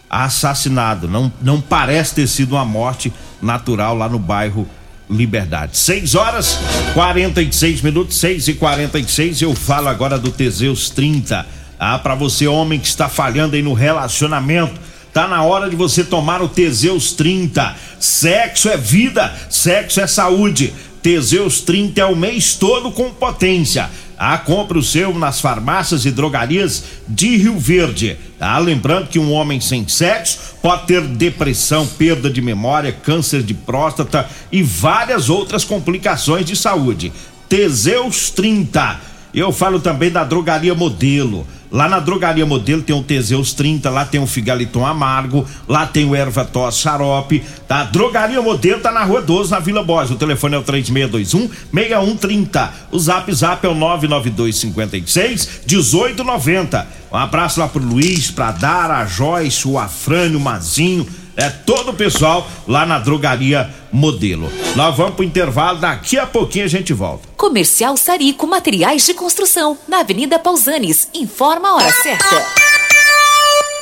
assassinado. 0.09 1.07
Não, 1.07 1.31
não 1.41 1.59
parece 1.59 2.15
ter 2.15 2.27
sido 2.27 2.53
uma 2.53 2.65
morte 2.65 3.11
natural 3.41 3.95
lá 3.95 4.07
no 4.07 4.19
bairro 4.19 4.67
Liberdade. 5.09 5.77
6 5.77 6.15
horas 6.15 6.57
46 6.93 7.81
minutos, 7.81 8.17
6 8.17 8.47
e 8.47 8.53
46 8.53 9.41
Eu 9.41 9.53
falo 9.53 9.89
agora 9.89 10.17
do 10.17 10.31
Teseus 10.31 10.89
30. 10.89 11.45
Ah, 11.77 11.99
para 11.99 12.15
você, 12.15 12.47
homem 12.47 12.79
que 12.79 12.87
está 12.87 13.09
falhando 13.09 13.55
aí 13.55 13.61
no 13.61 13.73
relacionamento. 13.73 14.79
Tá 15.13 15.27
na 15.27 15.43
hora 15.43 15.69
de 15.69 15.75
você 15.75 16.03
tomar 16.03 16.41
o 16.41 16.49
Teseus 16.49 17.13
30. 17.13 17.75
Sexo 17.99 18.67
é 18.67 18.75
vida, 18.75 19.31
sexo 19.47 20.01
é 20.01 20.07
saúde. 20.07 20.73
Teseus 21.03 21.61
30 21.61 22.01
é 22.01 22.05
o 22.05 22.15
mês 22.15 22.55
todo 22.55 22.91
com 22.91 23.11
potência. 23.11 23.89
Ah, 24.17 24.37
compre 24.39 24.79
o 24.79 24.83
seu 24.83 25.13
nas 25.13 25.39
farmácias 25.39 26.05
e 26.05 26.11
drogarias 26.11 26.83
de 27.07 27.37
Rio 27.37 27.59
Verde. 27.59 28.17
Ah, 28.39 28.57
lembrando 28.57 29.07
que 29.07 29.19
um 29.19 29.31
homem 29.31 29.59
sem 29.59 29.87
sexo 29.87 30.55
pode 30.61 30.87
ter 30.87 31.01
depressão, 31.01 31.85
perda 31.85 32.29
de 32.29 32.41
memória, 32.41 32.91
câncer 32.91 33.43
de 33.43 33.53
próstata 33.53 34.27
e 34.51 34.63
várias 34.63 35.29
outras 35.29 35.63
complicações 35.63 36.45
de 36.45 36.55
saúde. 36.55 37.13
Teseus 37.47 38.31
30. 38.31 38.99
Eu 39.33 39.51
falo 39.51 39.79
também 39.79 40.09
da 40.09 40.23
drogaria 40.23 40.73
modelo. 40.73 41.45
Lá 41.73 41.89
na 41.89 41.99
Drogaria 41.99 42.45
Modelo 42.45 42.83
tem 42.83 42.95
o 42.95 43.01
Teseus 43.01 43.51
30, 43.51 43.89
lá 43.89 44.05
tem 44.05 44.21
o 44.21 44.27
Figaliton 44.27 44.85
Amargo, 44.85 45.43
lá 45.67 45.87
tem 45.87 46.05
o 46.05 46.15
Erva 46.15 46.45
Tos 46.45 46.77
Xarope. 46.77 47.43
Tá? 47.67 47.83
Drogaria 47.85 48.39
Modelo 48.43 48.79
tá 48.79 48.91
na 48.91 49.03
Rua 49.03 49.23
12, 49.23 49.49
na 49.49 49.59
Vila 49.59 49.83
Borges. 49.83 50.11
O 50.11 50.15
telefone 50.15 50.53
é 50.53 50.59
o 50.59 50.61
3621 50.61 51.49
6130. 51.73 52.73
O 52.91 52.99
Zap 52.99 53.33
Zap 53.33 53.65
é 53.65 53.69
o 53.69 53.73
992 53.73 54.55
56 54.55 55.61
1890. 55.67 56.87
Um 57.11 57.17
abraço 57.17 57.59
lá 57.59 57.67
pro 57.67 57.83
Luiz, 57.83 58.29
pra 58.29 58.51
Dara, 58.51 58.99
a 58.99 59.05
Joyce, 59.07 59.67
o 59.67 59.79
Afrânio, 59.79 60.37
o 60.37 60.41
Mazinho 60.41 61.07
é 61.35 61.49
todo 61.49 61.91
o 61.91 61.93
pessoal 61.93 62.47
lá 62.67 62.85
na 62.85 62.99
drogaria 62.99 63.69
Modelo. 63.91 64.51
Nós 64.75 64.95
vamos 64.95 65.15
pro 65.15 65.23
intervalo, 65.23 65.79
daqui 65.79 66.17
a 66.17 66.25
pouquinho 66.25 66.65
a 66.65 66.67
gente 66.67 66.93
volta. 66.93 67.27
Comercial 67.37 67.95
Sarico 67.97 68.47
Materiais 68.47 69.05
de 69.05 69.13
Construção, 69.13 69.77
na 69.87 69.99
Avenida 69.99 70.39
Pausanes. 70.39 71.07
Informa 71.13 71.69
a 71.69 71.75
hora 71.75 71.91
certa. 71.91 72.45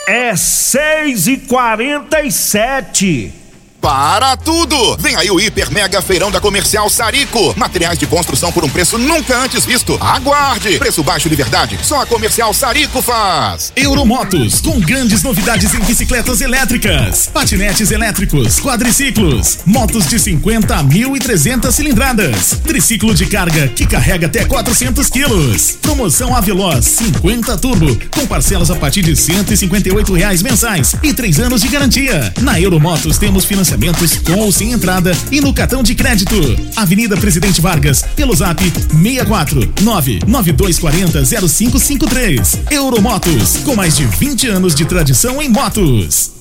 É 0.07 0.35
seis 0.35 1.27
e 1.27 1.37
quarenta 1.37 2.21
e 2.21 2.31
sete 2.31 3.33
para 3.81 4.37
tudo! 4.37 4.95
Vem 4.99 5.15
aí 5.15 5.31
o 5.31 5.39
Hiper 5.39 5.71
Mega 5.71 6.01
Feirão 6.03 6.29
da 6.29 6.39
Comercial 6.39 6.87
Sarico. 6.87 7.53
Materiais 7.57 7.97
de 7.97 8.05
construção 8.05 8.51
por 8.51 8.63
um 8.63 8.69
preço 8.69 8.97
nunca 8.99 9.35
antes 9.39 9.65
visto. 9.65 9.97
Aguarde! 9.99 10.77
Preço 10.77 11.03
baixo 11.03 11.27
de 11.27 11.35
verdade. 11.35 11.79
Só 11.81 12.01
a 12.01 12.05
Comercial 12.05 12.53
Sarico 12.53 13.01
faz. 13.01 13.73
Euromotos, 13.75 14.61
com 14.61 14.79
grandes 14.79 15.23
novidades 15.23 15.73
em 15.73 15.79
bicicletas 15.79 16.41
elétricas, 16.41 17.27
patinetes 17.33 17.89
elétricos, 17.89 18.59
quadriciclos, 18.59 19.59
motos 19.65 20.07
de 20.07 20.19
50 20.19 20.75
a 20.75 20.83
1.300 20.83 21.71
cilindradas, 21.71 22.59
triciclo 22.63 23.15
de 23.15 23.25
carga 23.25 23.67
que 23.67 23.87
carrega 23.87 24.27
até 24.27 24.45
400 24.45 25.09
quilos. 25.09 25.71
Promoção 25.81 26.35
Aveloz 26.35 26.85
50 26.85 27.57
Turbo, 27.57 27.97
com 28.11 28.27
parcelas 28.27 28.69
a 28.69 28.75
partir 28.75 29.01
de 29.01 29.15
158 29.15 30.13
reais 30.13 30.43
mensais 30.43 30.95
e 31.01 31.13
três 31.13 31.39
anos 31.39 31.61
de 31.61 31.67
garantia. 31.67 32.31
Na 32.41 32.61
Euromotos 32.61 33.17
temos 33.17 33.43
financiamento 33.43 33.70
financiamentos 33.71 34.17
com 34.17 34.39
ou 34.39 34.51
sem 34.51 34.71
entrada 34.71 35.11
e 35.31 35.39
no 35.39 35.53
cartão 35.53 35.81
de 35.81 35.95
crédito. 35.95 36.35
Avenida 36.75 37.15
Presidente 37.15 37.61
Vargas, 37.61 38.03
pelo 38.15 38.35
zap 38.35 38.61
64 38.63 39.73
99240 39.81 41.23
0553. 41.47 42.59
Euromotos, 42.69 43.57
com 43.63 43.75
mais 43.75 43.95
de 43.95 44.05
20 44.05 44.47
anos 44.47 44.75
de 44.75 44.85
tradição 44.85 45.41
em 45.41 45.49
motos. 45.49 46.40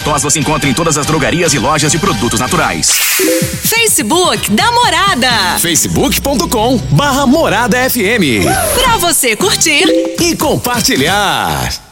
tos 0.00 0.22
você 0.22 0.38
encontra 0.38 0.68
em 0.68 0.74
todas 0.74 0.96
as 0.96 1.06
drogarias 1.06 1.54
e 1.54 1.58
lojas 1.58 1.90
de 1.90 1.98
produtos 1.98 2.40
naturais. 2.40 2.88
Facebook 2.88 4.50
da 4.50 4.70
Morada. 4.72 5.58
facebook.com 5.58 6.78
barra 6.90 7.26
Morada 7.26 7.78
FM. 7.90 8.44
Pra 8.74 8.96
você 8.98 9.36
curtir 9.36 9.84
e 10.20 10.36
compartilhar. 10.36 11.91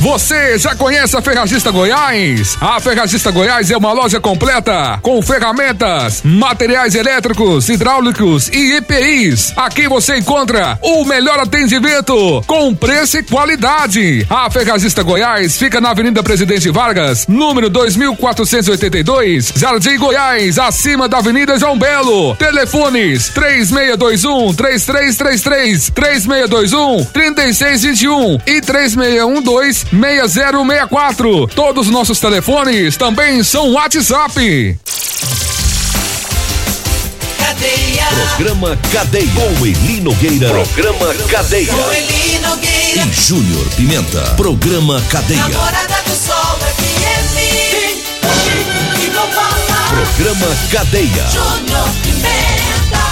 Você 0.00 0.58
já 0.58 0.74
conhece 0.74 1.16
a 1.16 1.22
Ferragista 1.22 1.70
Goiás? 1.70 2.56
A 2.60 2.78
Ferragista 2.80 3.30
Goiás 3.30 3.70
é 3.70 3.76
uma 3.76 3.92
loja 3.92 4.20
completa 4.20 4.98
com 5.02 5.20
ferramentas, 5.22 6.20
materiais 6.22 6.94
elétricos, 6.94 7.68
hidráulicos 7.68 8.48
e 8.48 8.76
EPI 8.76 9.16
Aqui 9.56 9.88
você 9.88 10.18
encontra 10.18 10.78
o 10.82 11.04
melhor 11.04 11.38
atendimento 11.40 12.42
com 12.46 12.74
preço 12.74 13.18
e 13.18 13.22
qualidade. 13.22 14.26
A 14.28 14.50
Ferragista 14.50 15.02
Goiás 15.02 15.56
fica 15.56 15.80
na 15.80 15.90
Avenida 15.90 16.22
Presidente 16.22 16.70
Vargas, 16.70 17.26
número 17.26 17.70
2482, 17.70 19.52
Jardim 19.56 19.96
Goiás, 19.96 20.58
acima 20.58 21.08
da 21.08 21.18
Avenida 21.18 21.58
João 21.58 21.78
Belo. 21.78 22.36
Telefones 22.36 23.28
3621 23.30 24.54
3333, 24.54 25.90
3621 25.90 27.04
3621 27.06 28.38
e 28.46 28.60
3612 28.60 29.85
6064. 29.90 31.46
Todos 31.48 31.86
os 31.86 31.92
nossos 31.92 32.18
telefones 32.20 32.96
também 32.96 33.42
são 33.42 33.72
WhatsApp. 33.72 34.76
Cadeia. 37.38 38.06
Programa 38.36 38.78
Cadeia. 38.92 39.30
Com 39.34 39.66
Eli 39.66 40.00
Nogueira. 40.00 40.48
Programa 40.48 41.14
Cadeia. 41.28 41.72
Com 41.72 41.92
Eli 41.92 42.38
Nogueira. 42.40 43.02
E 43.06 43.12
Júnior 43.12 43.66
Pimenta. 43.76 44.20
Programa 44.36 45.02
Cadeia. 45.08 45.40
Namorada 45.48 46.02
do 46.04 46.14
Sol 46.14 46.58
FM. 46.76 47.36
E 49.02 49.10
falar. 49.10 49.88
Programa 49.88 50.56
Cadeia. 50.70 51.26
Júnior 51.30 51.88
Pimenta. 52.02 53.06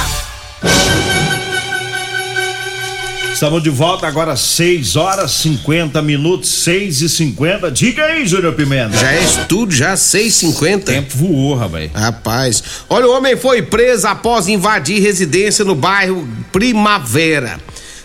Estamos 3.34 3.64
de 3.64 3.68
volta 3.68 4.06
agora, 4.06 4.36
6 4.36 4.94
horas 4.94 5.32
50 5.32 6.00
minutos, 6.00 6.48
6 6.62 7.02
e 7.02 7.08
50 7.08 7.68
Diga 7.68 8.04
aí, 8.04 8.24
Júnior 8.24 8.54
Pimenta. 8.54 8.96
Já 8.96 9.12
é 9.12 9.24
estudo, 9.24 9.74
já 9.74 9.94
6h50. 9.94 10.84
Tempo 10.84 11.16
voou, 11.16 11.56
rapaz. 11.56 11.90
Rapaz. 11.92 12.62
Olha, 12.88 13.08
o 13.08 13.10
homem 13.10 13.36
foi 13.36 13.60
preso 13.60 14.06
após 14.06 14.46
invadir 14.46 15.02
residência 15.02 15.64
no 15.64 15.74
bairro 15.74 16.28
Primavera. 16.52 17.58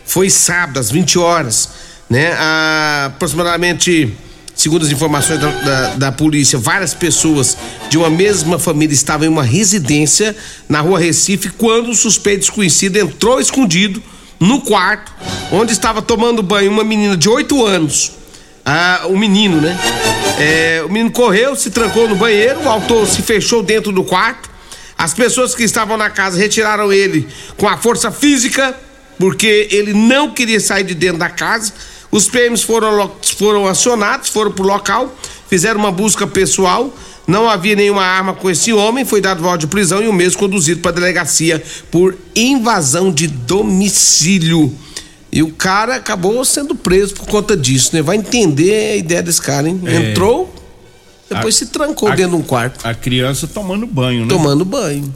Foi 0.03 0.31
sábado, 0.31 0.79
às 0.79 0.89
20 0.89 1.19
horas, 1.19 1.69
né? 2.09 2.33
Ah, 2.33 3.11
aproximadamente, 3.13 4.11
segundo 4.55 4.83
as 4.83 4.91
informações 4.91 5.39
da, 5.39 5.51
da, 5.51 5.95
da 5.95 6.11
polícia, 6.11 6.57
várias 6.57 6.95
pessoas 6.95 7.55
de 7.87 7.99
uma 7.99 8.09
mesma 8.09 8.57
família 8.57 8.95
estavam 8.95 9.27
em 9.27 9.29
uma 9.29 9.43
residência 9.43 10.35
na 10.67 10.81
rua 10.81 10.97
Recife 10.97 11.51
quando 11.51 11.91
o 11.91 11.95
suspeito 11.95 12.39
desconhecido 12.39 12.97
entrou 12.97 13.39
escondido 13.39 14.01
no 14.39 14.61
quarto, 14.61 15.11
onde 15.51 15.73
estava 15.73 16.01
tomando 16.01 16.41
banho 16.41 16.71
uma 16.71 16.83
menina 16.83 17.17
de 17.17 17.27
8 17.27 17.65
anos. 17.65 18.11
Ah, 18.65 19.01
o 19.05 19.17
menino, 19.17 19.59
né? 19.59 19.77
É, 20.39 20.83
o 20.85 20.89
menino 20.89 21.11
correu, 21.11 21.55
se 21.55 21.71
trancou 21.71 22.07
no 22.07 22.15
banheiro, 22.15 22.67
autor 22.67 23.07
se 23.07 23.21
fechou 23.21 23.63
dentro 23.63 23.91
do 23.91 24.03
quarto. 24.03 24.49
As 24.97 25.13
pessoas 25.13 25.55
que 25.55 25.63
estavam 25.63 25.97
na 25.97 26.09
casa 26.09 26.37
retiraram 26.37 26.91
ele 26.91 27.27
com 27.57 27.67
a 27.67 27.77
força 27.77 28.11
física 28.11 28.75
porque 29.19 29.67
ele 29.69 29.93
não 29.93 30.31
queria 30.31 30.59
sair 30.59 30.85
de 30.85 30.95
dentro 30.95 31.17
da 31.17 31.29
casa. 31.29 31.73
Os 32.09 32.27
PMs 32.27 32.63
foram, 32.63 33.11
foram 33.37 33.67
acionados, 33.67 34.29
foram 34.29 34.51
pro 34.51 34.65
local, 34.65 35.13
fizeram 35.49 35.79
uma 35.79 35.91
busca 35.91 36.25
pessoal. 36.25 36.91
Não 37.29 37.47
havia 37.47 37.75
nenhuma 37.75 38.03
arma 38.03 38.33
com 38.33 38.49
esse 38.49 38.73
homem, 38.73 39.05
foi 39.05 39.21
dado 39.21 39.43
voto 39.43 39.59
de 39.59 39.67
prisão 39.67 40.01
e 40.01 40.07
o 40.07 40.13
mesmo 40.13 40.39
conduzido 40.39 40.81
para 40.81 40.89
a 40.89 40.93
delegacia 40.95 41.61
por 41.91 42.17
invasão 42.35 43.11
de 43.11 43.27
domicílio. 43.27 44.73
E 45.31 45.43
o 45.43 45.51
cara 45.51 45.95
acabou 45.97 46.43
sendo 46.43 46.73
preso 46.73 47.13
por 47.13 47.27
conta 47.27 47.55
disso, 47.55 47.91
né? 47.93 48.01
Vai 48.01 48.17
entender 48.17 48.93
a 48.93 48.95
ideia 48.95 49.21
desse 49.21 49.39
cara, 49.39 49.69
hein? 49.69 49.79
É. 49.85 50.09
Entrou, 50.09 50.51
depois 51.29 51.53
A- 51.55 51.57
se 51.59 51.65
trancou 51.67 52.09
a- 52.09 52.15
dentro 52.15 52.31
de 52.31 52.37
um 52.37 52.41
quarto. 52.41 52.83
A 52.85 52.95
criança 52.95 53.45
tomando 53.45 53.85
banho, 53.85 54.21
né? 54.21 54.27
Tomando 54.27 54.65
banho. 54.65 55.13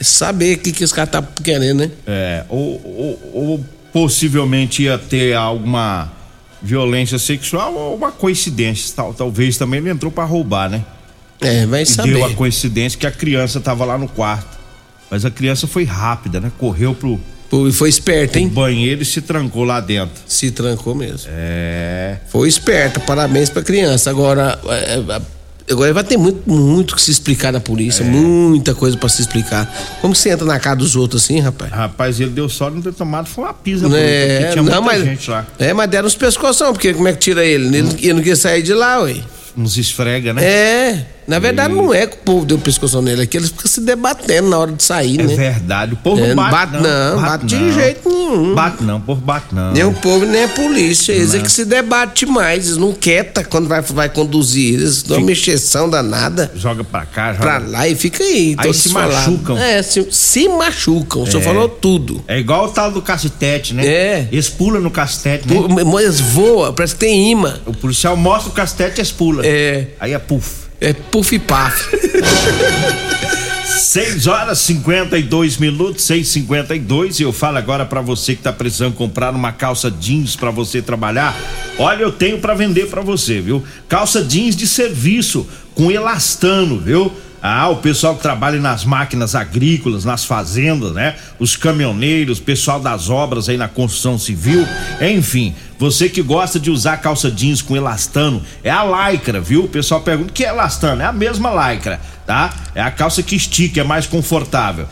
Saber 0.00 0.56
o 0.56 0.58
que, 0.60 0.70
que 0.70 0.84
esse 0.84 0.94
cara 0.94 1.08
tá 1.08 1.20
querendo, 1.42 1.78
né? 1.78 1.90
É, 2.06 2.44
ou, 2.48 2.80
ou- 2.84 3.30
ou 3.34 3.64
possivelmente 3.92 4.84
ia 4.84 4.96
ter 4.96 5.34
alguma 5.34 6.12
violência 6.62 7.18
sexual 7.18 7.74
ou 7.74 7.96
uma 7.96 8.12
coincidência. 8.12 8.92
Tal, 8.94 9.12
talvez 9.12 9.56
também 9.58 9.80
ele 9.80 9.90
entrou 9.90 10.12
pra 10.12 10.22
roubar, 10.24 10.70
né? 10.70 10.84
É, 11.40 11.66
vai 11.66 11.82
E 11.82 11.86
saber. 11.86 12.14
deu 12.14 12.24
a 12.24 12.34
coincidência 12.34 12.98
que 12.98 13.06
a 13.06 13.10
criança 13.12 13.60
tava 13.60 13.84
lá 13.84 13.96
no 13.96 14.08
quarto. 14.08 14.58
Mas 15.10 15.24
a 15.24 15.30
criança 15.30 15.66
foi 15.66 15.84
rápida, 15.84 16.40
né? 16.40 16.50
Correu 16.58 16.94
pro, 16.94 17.18
Pô, 17.48 17.66
e 17.66 17.72
foi 17.72 17.88
esperto, 17.88 18.32
pro 18.32 18.40
hein? 18.40 18.48
banheiro 18.48 19.02
e 19.02 19.04
se 19.06 19.22
trancou 19.22 19.64
lá 19.64 19.80
dentro. 19.80 20.20
Se 20.26 20.50
trancou 20.50 20.94
mesmo. 20.94 21.30
É. 21.32 22.16
Foi 22.28 22.46
esperto, 22.48 23.00
parabéns 23.00 23.48
pra 23.48 23.62
criança. 23.62 24.10
Agora, 24.10 24.58
é, 24.66 24.98
é, 24.98 25.72
agora 25.72 25.94
vai 25.94 26.04
ter 26.04 26.18
muito, 26.18 26.42
muito 26.50 26.94
que 26.94 27.00
se 27.00 27.10
explicar 27.10 27.50
na 27.52 27.60
polícia, 27.60 28.02
É. 28.02 28.06
muita 28.06 28.74
coisa 28.74 28.98
pra 28.98 29.08
se 29.08 29.22
explicar. 29.22 29.64
Como 30.02 30.12
que 30.12 30.18
você 30.20 30.28
entra 30.28 30.44
na 30.44 30.58
casa 30.60 30.76
dos 30.76 30.94
outros 30.94 31.22
assim, 31.24 31.38
rapaz? 31.40 31.70
Rapaz, 31.72 32.20
ele 32.20 32.30
deu 32.32 32.48
sorte 32.50 32.72
de 32.72 32.84
não 32.84 32.92
ter 32.92 32.96
tomado, 32.98 33.28
foi 33.28 33.44
uma 33.44 33.54
pisa 33.54 33.86
É, 33.96 34.50
tinha 34.52 34.62
não, 34.62 34.82
mas, 34.82 35.02
gente 35.04 35.30
lá. 35.30 35.46
é, 35.58 35.72
mas 35.72 35.88
deram 35.88 36.06
uns 36.06 36.14
pescoção, 36.16 36.74
porque 36.74 36.92
como 36.92 37.08
é 37.08 37.12
que 37.14 37.18
tira 37.20 37.42
ele? 37.46 37.74
Ele, 37.78 37.88
ele 38.02 38.12
não 38.12 38.22
quer 38.22 38.36
sair 38.36 38.62
de 38.62 38.74
lá, 38.74 39.00
ué. 39.02 39.16
Uns 39.56 39.78
esfrega, 39.78 40.34
né? 40.34 40.44
É, 40.44 41.06
na 41.28 41.38
verdade 41.38 41.74
não 41.74 41.92
é 41.94 42.06
que 42.06 42.16
o 42.16 42.18
povo 42.20 42.46
deu 42.46 42.58
pescoção 42.58 43.02
nele, 43.02 43.22
é 43.22 43.26
que 43.26 43.36
eles 43.36 43.50
ficam 43.50 43.66
se 43.66 43.80
debatendo 43.82 44.48
na 44.48 44.58
hora 44.58 44.72
de 44.72 44.82
sair, 44.82 45.20
É 45.20 45.24
né? 45.24 45.34
verdade. 45.36 45.92
O 45.92 45.96
povo 45.96 46.24
É, 46.24 46.28
não 46.28 46.36
bate, 46.36 46.50
bate 46.72 46.82
não, 46.82 47.20
bate 47.22 47.46
de 47.46 47.56
não. 47.56 47.72
jeito 47.72 48.08
nenhum. 48.08 48.54
Bate 48.54 48.82
não, 48.82 48.96
o 48.96 49.00
povo 49.00 49.20
bate 49.20 49.54
não. 49.54 49.72
Nem 49.72 49.84
o 49.84 49.92
povo, 49.92 50.24
nem 50.26 50.44
a 50.44 50.48
polícia. 50.48 51.12
Eles 51.12 51.34
é 51.34 51.36
Não. 51.38 51.44
que 51.44 51.52
se 51.52 51.64
debate 51.64 52.26
mais. 52.26 52.66
Eles 52.66 52.76
não 52.78 52.92
quieta 52.92 53.44
quando 53.44 53.68
vai, 53.68 53.80
vai 53.82 54.08
conduzir. 54.08 54.74
Eles 54.74 55.02
dão 55.02 55.18
uma 55.18 55.32
exceção 55.32 55.88
danada 55.88 56.50
Joga 56.56 56.82
pra 56.84 57.04
cá, 57.06 57.32
joga 57.32 57.42
pra 57.44 57.58
lá 57.58 57.88
e 57.88 57.94
fica 57.94 58.22
aí. 58.24 58.54
Aí 58.58 58.72
se 58.74 58.88
machucam. 58.90 59.56
É, 59.58 59.82
se, 59.82 60.06
se 60.10 60.48
machucam. 60.48 61.22
O 61.22 61.26
senhor 61.26 61.40
É. 61.40 61.44
falou 61.44 61.68
tudo. 61.68 62.22
É 62.26 62.38
igual 62.38 62.66
o 62.66 62.68
tal 62.68 62.90
do 62.90 63.02
cacetete, 63.02 63.74
né? 63.74 63.86
É. 63.86 64.28
Eles 64.32 64.48
pulam 64.48 64.80
no 64.80 64.90
cacetete, 64.90 65.46
né? 65.48 65.56
Eles 66.02 66.20
voam, 66.20 66.72
parece 66.72 66.94
que 66.94 67.00
tem 67.00 67.30
imã. 67.32 67.58
O 67.66 67.72
policial 67.74 68.16
mostra 68.16 68.50
o 68.50 68.52
cacetete 68.52 68.98
e 68.98 69.00
eles 69.00 69.12
pulam. 69.12 69.42
É. 69.44 69.88
Aí 70.00 70.12
é 70.12 70.18
puf. 70.18 70.67
É 70.80 70.92
puff 70.92 71.38
paf. 71.40 71.96
6 73.78 74.26
horas 74.26 74.58
52 74.58 75.56
minutos, 75.56 76.04
6:52 76.04 77.20
e 77.20 77.22
eu 77.22 77.32
falo 77.32 77.58
agora 77.58 77.86
pra 77.86 78.00
você 78.00 78.34
que 78.34 78.42
tá 78.42 78.52
precisando 78.52 78.94
comprar 78.94 79.34
uma 79.34 79.52
calça 79.52 79.90
jeans 79.90 80.36
pra 80.36 80.50
você 80.50 80.82
trabalhar. 80.82 81.36
Olha, 81.78 82.02
eu 82.02 82.12
tenho 82.12 82.38
pra 82.38 82.54
vender 82.54 82.88
pra 82.88 83.02
você, 83.02 83.40
viu? 83.40 83.62
Calça 83.88 84.24
jeans 84.24 84.56
de 84.56 84.66
serviço 84.66 85.46
com 85.74 85.90
elastano, 85.90 86.78
viu? 86.80 87.12
Ah, 87.40 87.68
o 87.68 87.76
pessoal 87.76 88.16
que 88.16 88.22
trabalha 88.22 88.60
nas 88.60 88.84
máquinas 88.84 89.34
agrícolas, 89.34 90.04
nas 90.04 90.24
fazendas, 90.24 90.92
né? 90.92 91.14
Os 91.38 91.56
caminhoneiros, 91.56 92.40
pessoal 92.40 92.80
das 92.80 93.08
obras 93.08 93.48
aí 93.48 93.56
na 93.56 93.68
construção 93.68 94.18
civil, 94.18 94.66
enfim, 95.00 95.54
você 95.78 96.08
que 96.08 96.20
gosta 96.20 96.58
de 96.58 96.70
usar 96.70 96.96
calça 96.96 97.30
jeans 97.30 97.62
com 97.62 97.76
elastano, 97.76 98.42
é 98.64 98.70
a 98.70 99.10
lycra, 99.10 99.40
viu? 99.40 99.64
O 99.64 99.68
pessoal 99.68 100.00
pergunta 100.00 100.32
que 100.32 100.44
é 100.44 100.48
elastano? 100.48 101.00
É 101.00 101.04
a 101.04 101.12
mesma 101.12 101.50
lycra, 101.70 102.00
tá? 102.26 102.52
É 102.74 102.82
a 102.82 102.90
calça 102.90 103.22
que 103.22 103.36
estica, 103.36 103.80
é 103.80 103.84
mais 103.84 104.06
confortável. 104.06 104.88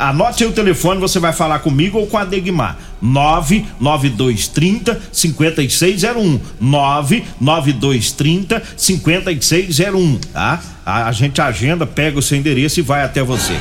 Anote 0.00 0.42
aí 0.42 0.48
o 0.48 0.52
telefone, 0.52 0.98
você 0.98 1.18
vai 1.18 1.32
falar 1.32 1.58
comigo 1.58 1.98
ou 1.98 2.06
com 2.06 2.16
a 2.16 2.24
Degmar. 2.24 2.78
99230 3.02 4.98
5601. 5.12 6.40
99230 6.60 8.62
5601, 8.76 10.18
tá? 10.32 10.62
A, 10.84 11.08
a 11.08 11.12
gente 11.12 11.40
agenda, 11.40 11.86
pega 11.86 12.18
o 12.18 12.22
seu 12.22 12.38
endereço 12.38 12.80
e 12.80 12.82
vai 12.82 13.04
até 13.04 13.22
você. 13.22 13.54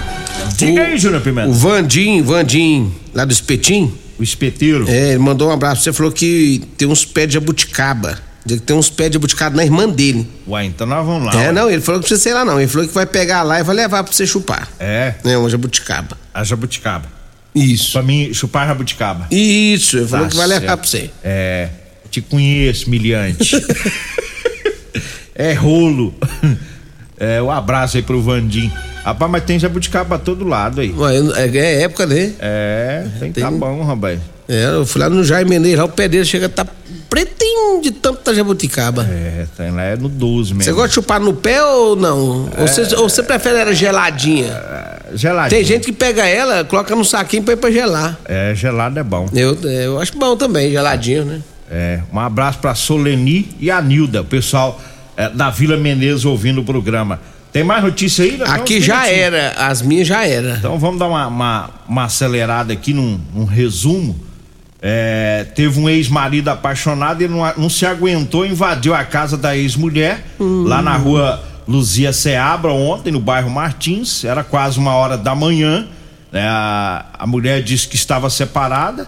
Diga 0.57 0.83
aí, 0.83 0.97
Júnior 0.97 1.21
Pimenta. 1.21 1.49
O 1.49 1.53
Vandim, 1.53 2.21
Vandim, 2.21 2.91
lá 3.13 3.25
do 3.25 3.33
Espetim. 3.33 3.91
O 4.17 4.23
espeteiro. 4.23 4.85
É, 4.87 5.09
ele 5.09 5.19
mandou 5.19 5.49
um 5.49 5.51
abraço. 5.51 5.83
Você 5.83 5.91
falou 5.91 6.11
que 6.11 6.61
tem 6.77 6.87
uns 6.87 7.03
pés 7.03 7.27
de 7.27 7.33
jabuticaba. 7.33 8.17
Diz 8.45 8.59
que 8.59 8.65
tem 8.65 8.75
uns 8.75 8.89
pés 8.91 9.09
de 9.09 9.15
jabuticaba 9.15 9.55
na 9.55 9.63
irmã 9.65 9.89
dele. 9.89 10.29
Ué, 10.47 10.65
então 10.65 10.85
nós 10.85 11.03
vamos 11.05 11.25
lá. 11.33 11.41
é, 11.41 11.47
ué. 11.47 11.51
não, 11.51 11.69
ele 11.69 11.81
falou 11.81 11.99
que 11.99 12.07
precisa 12.07 12.21
sei 12.21 12.33
lá 12.33 12.45
não. 12.45 12.59
Ele 12.59 12.67
falou 12.69 12.87
que 12.87 12.93
vai 12.93 13.05
pegar 13.05 13.41
lá 13.41 13.59
e 13.59 13.63
vai 13.63 13.75
levar 13.75 14.03
pra 14.03 14.13
você 14.13 14.27
chupar. 14.27 14.69
É, 14.79 15.15
É, 15.23 15.35
uma 15.37 15.49
jabuticaba. 15.49 16.15
a 16.33 16.43
jabuticaba. 16.43 17.05
Isso. 17.55 17.93
Pra 17.93 18.03
mim, 18.03 18.33
chupar 18.33 18.67
jabuticaba. 18.67 19.27
Isso, 19.31 19.97
ele 19.97 20.07
falou 20.07 20.25
Tá 20.25 20.31
que 20.31 20.37
vai 20.37 20.45
levar 20.47 20.61
certo. 20.67 20.79
pra 20.79 20.87
você. 20.87 21.09
É, 21.23 21.69
te 22.11 22.21
conheço, 22.21 22.89
miliante. 22.89 23.55
é 25.33 25.53
rolo. 25.53 26.13
É, 27.19 27.41
um 27.41 27.49
abraço 27.49 27.97
aí 27.97 28.03
pro 28.03 28.21
Vandim. 28.21 28.71
Rapaz, 29.03 29.31
mas 29.31 29.43
tem 29.43 29.57
jabuticaba 29.59 30.05
pra 30.05 30.17
todo 30.17 30.45
lado 30.45 30.81
aí. 30.81 30.91
Ué, 30.91 31.13
É, 31.37 31.57
é 31.57 31.81
época, 31.83 32.05
né? 32.05 32.33
É, 32.39 33.05
tem, 33.19 33.31
tá 33.31 33.49
Tem- 33.49 33.57
bom, 33.59 33.83
rapaz. 33.83 34.19
É, 34.47 34.65
eu 34.65 34.85
fui 34.85 35.01
lá 35.01 35.09
no 35.09 35.23
Jair 35.23 35.47
Menezes, 35.47 35.77
lá 35.77 35.85
o 35.85 35.89
pé 35.89 36.07
dele 36.07 36.23
chega 36.25 36.45
a 36.45 36.49
tá 36.49 36.65
pretinho 37.75 37.81
de 37.81 37.91
tanta 37.91 38.33
jabuticaba. 38.33 39.03
É, 39.09 39.45
tem 39.55 39.71
lá 39.71 39.83
é 39.83 39.95
no 39.95 40.09
12 40.09 40.53
mesmo. 40.53 40.63
Você 40.63 40.71
gosta 40.71 40.87
de 40.89 40.93
chupar 40.95 41.19
no 41.19 41.33
pé 41.33 41.63
ou 41.63 41.95
não? 41.95 42.49
Ou, 42.57 42.67
você, 42.67 42.95
ou 42.95 43.09
você 43.09 43.23
prefere 43.23 43.59
ela 43.59 43.73
geladinha? 43.73 44.61
Geladinho. 45.13 45.57
Tem 45.57 45.65
gente 45.65 45.85
que 45.85 45.93
pega 45.93 46.25
ela, 46.25 46.63
coloca 46.63 46.95
no 46.95 47.05
saquinho 47.05 47.43
pra 47.43 47.53
ir 47.53 47.57
pra 47.57 47.71
gelar. 47.71 48.17
É, 48.25 48.53
gelado 48.55 48.99
é 48.99 49.03
bom. 49.03 49.29
Eu, 49.33 49.55
eu 49.63 49.99
acho 49.99 50.17
bom 50.17 50.35
também, 50.35 50.71
geladinho, 50.71 51.25
né? 51.25 51.41
É, 51.69 51.99
um 52.13 52.19
abraço 52.19 52.59
pra 52.59 52.75
Soleni 52.75 53.49
e 53.59 53.71
a 53.71 53.81
Nilda, 53.81 54.21
o 54.21 54.25
pessoal 54.25 54.79
é, 55.17 55.29
da 55.29 55.49
Vila 55.49 55.77
Menezes 55.77 56.25
ouvindo 56.25 56.61
o 56.61 56.63
programa. 56.63 57.19
Tem 57.51 57.63
mais 57.63 57.81
notícia 57.81 58.25
aí? 58.25 58.37
Aqui 58.43 58.81
já 58.81 59.03
minutinho. 59.03 59.23
era, 59.23 59.51
as 59.51 59.81
minhas 59.81 60.07
já 60.07 60.27
era. 60.27 60.57
Então 60.57 60.77
vamos 60.77 60.99
dar 60.99 61.07
uma, 61.07 61.27
uma, 61.27 61.69
uma 61.87 62.03
acelerada 62.03 62.73
aqui 62.73 62.93
num, 62.93 63.19
num 63.33 63.45
resumo. 63.45 64.24
É, 64.87 65.47
teve 65.55 65.79
um 65.79 65.89
ex-marido 65.89 66.49
apaixonado 66.49 67.23
e 67.23 67.27
não, 67.27 67.41
não 67.57 67.69
se 67.71 67.87
aguentou, 67.87 68.45
invadiu 68.45 68.93
a 68.93 69.03
casa 69.03 69.35
da 69.35 69.57
ex-mulher 69.57 70.23
lá 70.39 70.79
na 70.79 70.95
rua 70.95 71.43
Luzia 71.67 72.13
Seabra 72.13 72.71
ontem, 72.71 73.09
no 73.09 73.19
bairro 73.19 73.49
Martins. 73.49 74.23
Era 74.23 74.43
quase 74.43 74.77
uma 74.77 74.93
hora 74.93 75.17
da 75.17 75.33
manhã. 75.33 75.87
né? 76.31 76.47
a, 76.47 77.03
a 77.17 77.25
mulher 77.25 77.63
disse 77.63 77.87
que 77.87 77.95
estava 77.95 78.29
separada 78.29 79.07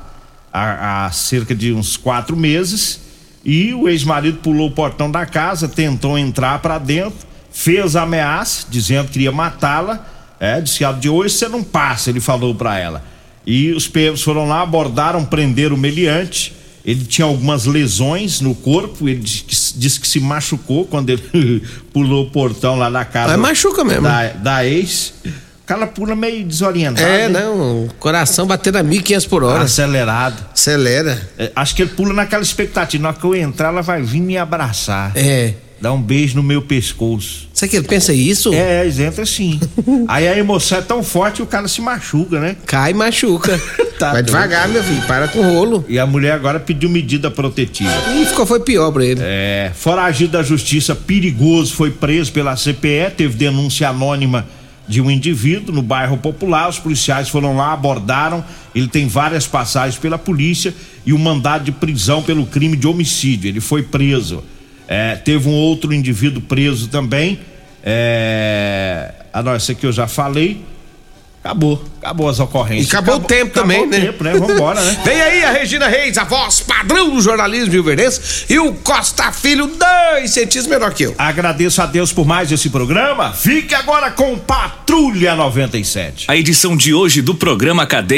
há, 0.51 1.05
há 1.05 1.11
cerca 1.11 1.53
de 1.53 1.71
uns 1.71 1.95
quatro 1.95 2.35
meses. 2.35 2.99
E 3.45 3.71
o 3.75 3.87
ex-marido 3.87 4.39
pulou 4.39 4.69
o 4.69 4.71
portão 4.71 5.11
da 5.11 5.27
casa, 5.27 5.67
tentou 5.67 6.17
entrar 6.17 6.57
para 6.57 6.79
dentro, 6.79 7.19
fez 7.51 7.95
ameaça, 7.95 8.65
dizendo 8.67 9.09
que 9.09 9.19
iria 9.19 9.31
matá-la. 9.31 10.03
É, 10.39 10.59
disse 10.59 10.79
que 10.79 10.93
de 10.93 11.07
hoje 11.07 11.35
você 11.35 11.47
não 11.47 11.63
passa, 11.63 12.09
ele 12.09 12.19
falou 12.19 12.55
para 12.55 12.79
ela. 12.79 13.03
E 13.47 13.71
os 13.71 13.87
PMs 13.87 14.21
foram 14.21 14.45
lá, 14.45 14.61
abordaram, 14.61 15.23
prenderam 15.23 15.77
o 15.77 15.79
meliante. 15.79 16.53
Ele 16.83 17.05
tinha 17.05 17.25
algumas 17.25 17.65
lesões 17.65 18.41
no 18.41 18.53
corpo, 18.53 19.07
ele 19.07 19.21
disse 19.21 19.99
que, 20.01 20.07
se 20.07 20.19
machucou 20.19 20.85
quando 20.85 21.09
ele 21.09 21.63
pulou 21.93 22.25
o 22.25 22.29
portão 22.29 22.75
lá 22.75 22.89
na 22.89 23.05
casa. 23.05 23.37
Mas 23.37 23.49
machuca 23.49 23.85
mesmo. 23.85 24.03
Da, 24.03 24.27
da 24.33 24.65
ex. 24.65 25.13
O 25.25 25.65
cara 25.65 25.87
pula 25.87 26.13
meio 26.13 26.45
desorientado. 26.45 27.07
É, 27.07 27.29
né? 27.29 27.41
não, 27.41 27.85
o 27.85 27.93
coração 27.99 28.45
batendo 28.45 28.77
a 28.77 28.83
1.500 28.83 29.29
por 29.29 29.43
hora. 29.43 29.63
Acelerado. 29.63 30.45
Acelera. 30.53 31.29
É, 31.37 31.51
acho 31.55 31.73
que 31.73 31.83
ele 31.83 31.91
pula 31.91 32.13
naquela 32.13 32.43
expectativa. 32.43 33.01
Na 33.01 33.09
hora 33.09 33.17
que 33.17 33.25
eu 33.25 33.35
entrar, 33.35 33.69
ela 33.69 33.81
vai 33.81 34.01
vir 34.01 34.21
me 34.21 34.37
abraçar. 34.37 35.11
É. 35.15 35.53
Dar 35.79 35.93
um 35.93 36.01
beijo 36.01 36.35
no 36.35 36.41
meu 36.41 36.61
pescoço. 36.61 37.47
Será 37.53 37.69
que 37.69 37.77
ele 37.77 37.87
pensa 37.87 38.11
isso? 38.11 38.51
É, 38.53 38.81
eles 38.81 38.99
entram 38.99 39.23
assim. 39.23 39.59
Aí 40.07 40.27
a 40.27 40.35
emoção 40.35 40.79
é 40.79 40.81
tão 40.81 41.03
forte 41.03 41.37
que 41.37 41.43
o 41.43 41.45
cara 41.45 41.67
se 41.67 41.81
machuca, 41.81 42.39
né? 42.39 42.57
Cai 42.65 42.91
e 42.91 42.93
machuca. 42.93 43.59
Tá 43.97 44.11
Vai 44.11 44.21
devagar, 44.21 44.69
meu 44.69 44.83
filho, 44.83 45.01
para 45.07 45.27
com 45.27 45.39
o 45.39 45.41
rolo. 45.41 45.83
E 45.89 45.97
a 45.97 46.05
mulher 46.05 46.33
agora 46.33 46.59
pediu 46.59 46.87
medida 46.87 47.31
protetiva. 47.31 47.89
E 48.15 48.27
ficou, 48.27 48.45
foi 48.45 48.59
pior 48.59 48.91
pra 48.91 49.03
ele. 49.03 49.19
É, 49.23 49.71
foragido 49.73 50.33
da 50.33 50.43
justiça 50.43 50.93
perigoso 50.93 51.73
foi 51.73 51.89
preso 51.89 52.31
pela 52.31 52.55
CPE, 52.55 53.09
teve 53.17 53.35
denúncia 53.35 53.89
anônima 53.89 54.45
de 54.87 55.01
um 55.01 55.09
indivíduo 55.11 55.73
no 55.73 55.81
bairro 55.81 56.17
Popular. 56.17 56.69
Os 56.69 56.79
policiais 56.79 57.27
foram 57.27 57.57
lá, 57.57 57.73
abordaram. 57.73 58.45
Ele 58.73 58.87
tem 58.87 59.07
várias 59.07 59.47
passagens 59.47 59.99
pela 59.99 60.17
polícia 60.17 60.73
e 61.05 61.11
um 61.11 61.17
mandado 61.17 61.63
de 61.63 61.71
prisão 61.71 62.21
pelo 62.21 62.45
crime 62.45 62.77
de 62.77 62.87
homicídio. 62.87 63.49
Ele 63.49 63.59
foi 63.59 63.81
preso. 63.81 64.43
É, 64.87 65.15
teve 65.15 65.49
um 65.49 65.53
outro 65.53 65.93
indivíduo 65.93 66.41
preso 66.41 66.87
também. 66.87 67.39
É, 67.83 69.13
ah, 69.33 69.43
não, 69.43 69.55
esse 69.55 69.71
aqui 69.71 69.85
eu 69.85 69.91
já 69.91 70.07
falei. 70.07 70.65
Acabou. 71.47 71.81
Acabou 72.01 72.29
as 72.29 72.39
ocorrências. 72.39 72.91
E 72.91 72.95
acabou, 72.95 73.15
o 73.15 73.19
tempo 73.19 73.53
também, 73.53 73.77
acabou 73.77 73.91
né? 73.91 73.97
o 73.97 74.05
tempo, 74.07 74.23
né? 74.23 74.33
Vambora, 74.33 74.81
né? 74.81 74.97
Vem 75.05 75.21
aí 75.21 75.43
a 75.43 75.51
Regina 75.51 75.87
Reis, 75.87 76.17
a 76.17 76.23
voz 76.23 76.59
padrão 76.59 77.09
do 77.09 77.21
jornalismo 77.21 77.71
rioverdense, 77.71 78.45
e 78.49 78.59
o 78.59 78.73
Costa 78.73 79.31
Filho, 79.31 79.67
dois 79.67 80.31
centímetros 80.31 80.67
menor 80.67 80.93
que 80.93 81.03
eu. 81.03 81.15
Agradeço 81.17 81.81
a 81.81 81.85
Deus 81.85 82.11
por 82.11 82.25
mais 82.25 82.51
esse 82.51 82.69
programa. 82.69 83.31
Fique 83.33 83.73
agora 83.73 84.11
com 84.11 84.37
Patrulha 84.37 85.35
97. 85.35 86.25
A 86.27 86.35
edição 86.35 86.75
de 86.75 86.93
hoje 86.93 87.21
do 87.21 87.35
programa 87.35 87.85
Cadeia 87.85 88.15